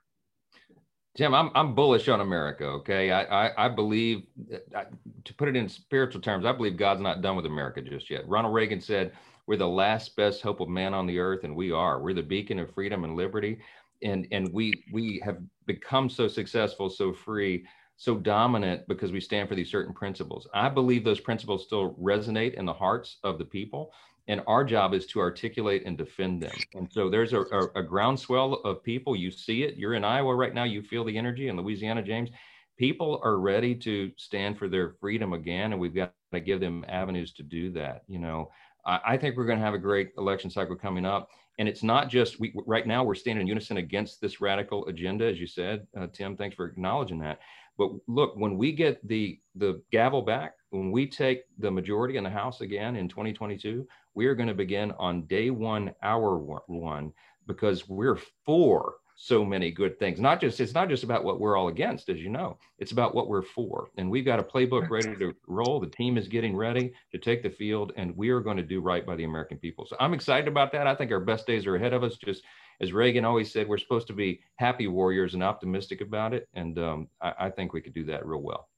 Tim, 1.17 1.33
I'm, 1.33 1.51
I'm 1.55 1.75
bullish 1.75 2.07
on 2.07 2.21
America. 2.21 2.63
Okay, 2.63 3.11
I 3.11 3.47
I, 3.47 3.65
I 3.65 3.69
believe, 3.69 4.23
uh, 4.53 4.57
I, 4.77 4.85
to 5.25 5.33
put 5.33 5.49
it 5.49 5.57
in 5.57 5.67
spiritual 5.67 6.21
terms, 6.21 6.45
I 6.45 6.53
believe 6.53 6.77
God's 6.77 7.01
not 7.01 7.21
done 7.21 7.35
with 7.35 7.45
America 7.45 7.81
just 7.81 8.09
yet. 8.09 8.25
Ronald 8.29 8.53
Reagan 8.53 8.79
said, 8.79 9.11
"We're 9.45 9.57
the 9.57 9.67
last 9.67 10.15
best 10.15 10.41
hope 10.41 10.61
of 10.61 10.69
man 10.69 10.93
on 10.93 11.05
the 11.05 11.19
earth," 11.19 11.43
and 11.43 11.53
we 11.53 11.71
are. 11.71 11.99
We're 11.99 12.13
the 12.13 12.23
beacon 12.23 12.59
of 12.59 12.73
freedom 12.73 13.03
and 13.03 13.17
liberty 13.17 13.59
and 14.03 14.27
and 14.31 14.51
we 14.53 14.83
we 14.91 15.21
have 15.23 15.37
become 15.65 16.09
so 16.09 16.27
successful, 16.27 16.89
so 16.89 17.13
free, 17.13 17.65
so 17.97 18.17
dominant 18.17 18.87
because 18.87 19.11
we 19.11 19.19
stand 19.19 19.47
for 19.47 19.55
these 19.55 19.69
certain 19.69 19.93
principles. 19.93 20.47
I 20.53 20.69
believe 20.69 21.03
those 21.03 21.19
principles 21.19 21.63
still 21.63 21.95
resonate 22.01 22.55
in 22.55 22.65
the 22.65 22.73
hearts 22.73 23.17
of 23.23 23.37
the 23.37 23.45
people, 23.45 23.93
and 24.27 24.41
our 24.47 24.63
job 24.63 24.93
is 24.93 25.05
to 25.07 25.19
articulate 25.19 25.83
and 25.85 25.97
defend 25.97 26.41
them. 26.41 26.55
And 26.75 26.87
so 26.91 27.09
there's 27.09 27.33
a, 27.33 27.41
a, 27.41 27.67
a 27.75 27.83
groundswell 27.83 28.55
of 28.65 28.83
people. 28.83 29.15
You 29.15 29.31
see 29.31 29.63
it. 29.63 29.77
You're 29.77 29.95
in 29.95 30.03
Iowa 30.03 30.35
right 30.35 30.53
now. 30.53 30.63
You 30.63 30.81
feel 30.81 31.03
the 31.03 31.17
energy 31.17 31.47
in 31.47 31.57
Louisiana, 31.57 32.03
James. 32.03 32.29
People 32.77 33.19
are 33.23 33.37
ready 33.37 33.75
to 33.75 34.11
stand 34.17 34.57
for 34.57 34.67
their 34.67 34.95
freedom 34.99 35.33
again, 35.33 35.71
and 35.71 35.81
we've 35.81 35.93
got 35.93 36.13
to 36.33 36.39
give 36.39 36.59
them 36.59 36.85
avenues 36.87 37.33
to 37.33 37.43
do 37.43 37.71
that. 37.71 38.03
You 38.07 38.19
know, 38.19 38.51
I, 38.85 38.99
I 39.05 39.17
think 39.17 39.37
we're 39.37 39.45
going 39.45 39.59
to 39.59 39.65
have 39.65 39.73
a 39.73 39.79
great 39.79 40.11
election 40.17 40.49
cycle 40.49 40.75
coming 40.75 41.05
up. 41.05 41.29
And 41.59 41.67
it's 41.67 41.83
not 41.83 42.09
just 42.09 42.39
we 42.39 42.53
right 42.65 42.87
now 42.87 43.03
we're 43.03 43.13
standing 43.13 43.41
in 43.41 43.47
unison 43.47 43.77
against 43.77 44.21
this 44.21 44.41
radical 44.41 44.85
agenda, 44.87 45.25
as 45.25 45.39
you 45.39 45.45
said, 45.45 45.85
uh, 45.99 46.07
Tim. 46.11 46.35
Thanks 46.35 46.55
for 46.55 46.65
acknowledging 46.65 47.19
that. 47.19 47.39
But 47.77 47.91
look, 48.07 48.35
when 48.35 48.57
we 48.57 48.71
get 48.71 49.05
the 49.07 49.39
the 49.55 49.81
gavel 49.91 50.21
back, 50.21 50.53
when 50.69 50.91
we 50.91 51.07
take 51.07 51.43
the 51.59 51.69
majority 51.69 52.17
in 52.17 52.23
the 52.23 52.29
House 52.29 52.61
again 52.61 52.95
in 52.95 53.07
2022, 53.07 53.85
we 54.13 54.25
are 54.25 54.35
going 54.35 54.49
to 54.49 54.53
begin 54.53 54.91
on 54.99 55.23
day 55.23 55.49
one, 55.49 55.93
hour 56.03 56.37
one, 56.67 57.13
because 57.47 57.87
we're 57.87 58.19
for 58.45 58.95
so 59.15 59.45
many 59.45 59.69
good 59.69 59.99
things. 59.99 60.19
Not 60.19 60.41
just 60.41 60.59
it's 60.59 60.73
not 60.73 60.89
just 60.89 61.03
about 61.03 61.23
what 61.23 61.39
we're 61.39 61.55
all 61.55 61.67
against, 61.67 62.09
as 62.09 62.17
you 62.17 62.29
know. 62.29 62.57
It's 62.79 62.91
about 62.91 63.13
what 63.13 63.27
we're 63.27 63.43
for. 63.43 63.89
And 63.97 64.09
we've 64.09 64.25
got 64.25 64.39
a 64.39 64.43
playbook 64.43 64.89
ready 64.89 65.15
to 65.15 65.35
roll. 65.47 65.79
The 65.79 65.87
team 65.87 66.17
is 66.17 66.27
getting 66.27 66.55
ready 66.55 66.91
to 67.11 67.19
take 67.19 67.43
the 67.43 67.49
field, 67.49 67.93
and 67.97 68.17
we 68.17 68.29
are 68.29 68.39
going 68.39 68.57
to 68.57 68.63
do 68.63 68.81
right 68.81 69.05
by 69.05 69.15
the 69.15 69.23
American 69.25 69.59
people. 69.59 69.85
So 69.85 69.95
I'm 69.99 70.13
excited 70.15 70.47
about 70.47 70.71
that. 70.71 70.87
I 70.87 70.95
think 70.95 71.11
our 71.11 71.19
best 71.19 71.45
days 71.45 71.67
are 71.67 71.75
ahead 71.75 71.93
of 71.93 72.03
us. 72.03 72.17
Just 72.17 72.43
as 72.79 72.93
Reagan 72.93 73.25
always 73.25 73.53
said, 73.53 73.67
we're 73.67 73.77
supposed 73.77 74.07
to 74.07 74.13
be 74.13 74.41
happy 74.55 74.87
warriors 74.87 75.35
and 75.35 75.43
optimistic 75.43 76.01
about 76.01 76.33
it. 76.33 76.47
And 76.55 76.79
um, 76.79 77.07
I, 77.21 77.33
I 77.41 77.49
think 77.51 77.73
we 77.73 77.81
could 77.81 77.93
do 77.93 78.05
that 78.05 78.25
real 78.25 78.41
well. 78.41 78.69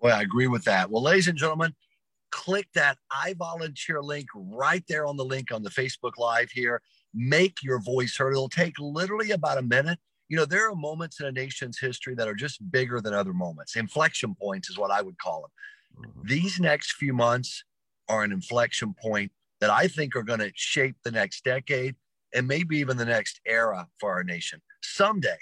Well, 0.00 0.16
I 0.16 0.22
agree 0.22 0.48
with 0.48 0.64
that. 0.64 0.90
Well, 0.90 1.02
ladies 1.02 1.28
and 1.28 1.38
gentlemen, 1.38 1.74
click 2.30 2.66
that 2.74 2.98
I 3.10 3.34
volunteer 3.38 4.02
link 4.02 4.26
right 4.34 4.84
there 4.88 5.06
on 5.06 5.16
the 5.16 5.24
link 5.24 5.52
on 5.52 5.62
the 5.62 5.70
Facebook 5.70 6.12
Live 6.18 6.50
here 6.50 6.82
make 7.16 7.62
your 7.62 7.80
voice 7.80 8.16
heard. 8.16 8.32
It'll 8.32 8.48
take 8.48 8.78
literally 8.78 9.30
about 9.30 9.58
a 9.58 9.62
minute. 9.62 9.98
You 10.28 10.36
know, 10.36 10.44
there 10.44 10.70
are 10.70 10.74
moments 10.74 11.18
in 11.20 11.26
a 11.26 11.32
nation's 11.32 11.78
history 11.78 12.14
that 12.16 12.28
are 12.28 12.34
just 12.34 12.70
bigger 12.70 13.00
than 13.00 13.14
other 13.14 13.32
moments. 13.32 13.76
Inflection 13.76 14.34
points 14.40 14.68
is 14.68 14.76
what 14.76 14.90
I 14.90 15.00
would 15.00 15.18
call 15.18 15.42
them. 15.42 16.04
Mm-hmm. 16.04 16.28
These 16.28 16.60
next 16.60 16.92
few 16.92 17.14
months 17.14 17.64
are 18.08 18.22
an 18.22 18.32
inflection 18.32 18.94
point 19.00 19.32
that 19.60 19.70
I 19.70 19.88
think 19.88 20.14
are 20.14 20.22
going 20.22 20.40
to 20.40 20.52
shape 20.54 20.96
the 21.04 21.10
next 21.10 21.42
decade 21.42 21.96
and 22.34 22.46
maybe 22.46 22.76
even 22.78 22.96
the 22.96 23.04
next 23.04 23.40
era 23.46 23.88
for 23.98 24.12
our 24.12 24.24
nation. 24.24 24.60
Someday, 24.82 25.38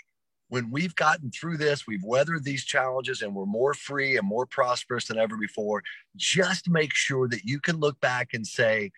when 0.54 0.70
we've 0.70 0.94
gotten 0.94 1.32
through 1.32 1.56
this, 1.56 1.84
we've 1.84 2.04
weathered 2.04 2.44
these 2.44 2.64
challenges, 2.64 3.22
and 3.22 3.34
we're 3.34 3.44
more 3.44 3.74
free 3.74 4.16
and 4.16 4.24
more 4.24 4.46
prosperous 4.46 5.08
than 5.08 5.18
ever 5.18 5.36
before, 5.36 5.82
just 6.14 6.70
make 6.70 6.94
sure 6.94 7.26
that 7.26 7.42
you 7.42 7.58
can 7.58 7.78
look 7.78 7.98
back 7.98 8.34
and 8.34 8.46
say, 8.46 8.92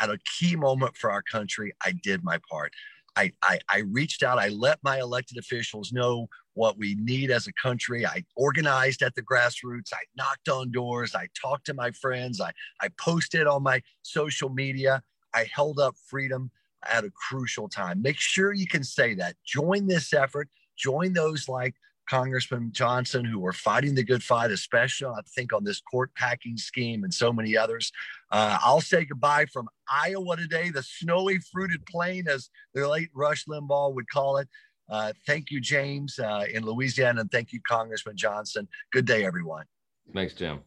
at 0.00 0.10
a 0.10 0.18
key 0.36 0.56
moment 0.56 0.96
for 0.96 1.12
our 1.12 1.22
country, 1.22 1.72
I 1.86 1.92
did 1.92 2.24
my 2.24 2.40
part. 2.50 2.72
I, 3.14 3.30
I, 3.40 3.60
I 3.68 3.78
reached 3.86 4.24
out, 4.24 4.40
I 4.40 4.48
let 4.48 4.80
my 4.82 4.98
elected 4.98 5.38
officials 5.38 5.92
know 5.92 6.26
what 6.54 6.76
we 6.76 6.96
need 6.96 7.30
as 7.30 7.46
a 7.46 7.52
country. 7.52 8.04
I 8.04 8.24
organized 8.34 9.02
at 9.02 9.14
the 9.14 9.22
grassroots. 9.22 9.92
I 9.92 10.02
knocked 10.16 10.48
on 10.48 10.72
doors. 10.72 11.14
I 11.14 11.28
talked 11.40 11.66
to 11.66 11.74
my 11.74 11.92
friends. 11.92 12.40
I, 12.40 12.50
I 12.82 12.88
posted 12.98 13.46
on 13.46 13.62
my 13.62 13.80
social 14.02 14.48
media. 14.48 15.04
I 15.32 15.46
held 15.54 15.78
up 15.78 15.94
freedom 16.08 16.50
at 16.90 17.04
a 17.04 17.10
crucial 17.10 17.68
time. 17.68 18.02
Make 18.02 18.18
sure 18.18 18.52
you 18.52 18.66
can 18.66 18.82
say 18.82 19.14
that. 19.14 19.36
Join 19.44 19.86
this 19.86 20.12
effort. 20.12 20.48
Join 20.80 21.12
those 21.12 21.48
like 21.48 21.74
Congressman 22.08 22.72
Johnson 22.72 23.24
who 23.24 23.44
are 23.46 23.52
fighting 23.52 23.94
the 23.94 24.02
good 24.02 24.22
fight, 24.22 24.50
especially 24.50 25.08
I 25.08 25.20
think 25.34 25.52
on 25.52 25.62
this 25.62 25.80
court 25.80 26.12
packing 26.16 26.56
scheme 26.56 27.04
and 27.04 27.14
so 27.14 27.32
many 27.32 27.56
others. 27.56 27.92
Uh, 28.32 28.58
I'll 28.60 28.80
say 28.80 29.04
goodbye 29.04 29.46
from 29.46 29.68
Iowa 29.88 30.36
today, 30.36 30.70
the 30.70 30.82
snowy 30.82 31.38
fruited 31.52 31.86
plain, 31.86 32.26
as 32.26 32.50
the 32.74 32.88
late 32.88 33.10
Rush 33.14 33.44
Limbaugh 33.44 33.94
would 33.94 34.08
call 34.08 34.38
it. 34.38 34.48
Uh, 34.88 35.12
thank 35.24 35.52
you, 35.52 35.60
James, 35.60 36.18
uh, 36.18 36.44
in 36.52 36.64
Louisiana, 36.64 37.20
and 37.20 37.30
thank 37.30 37.52
you, 37.52 37.60
Congressman 37.66 38.16
Johnson. 38.16 38.66
Good 38.92 39.04
day, 39.04 39.24
everyone. 39.24 39.66
Thanks, 40.12 40.34
Jim. 40.34 40.60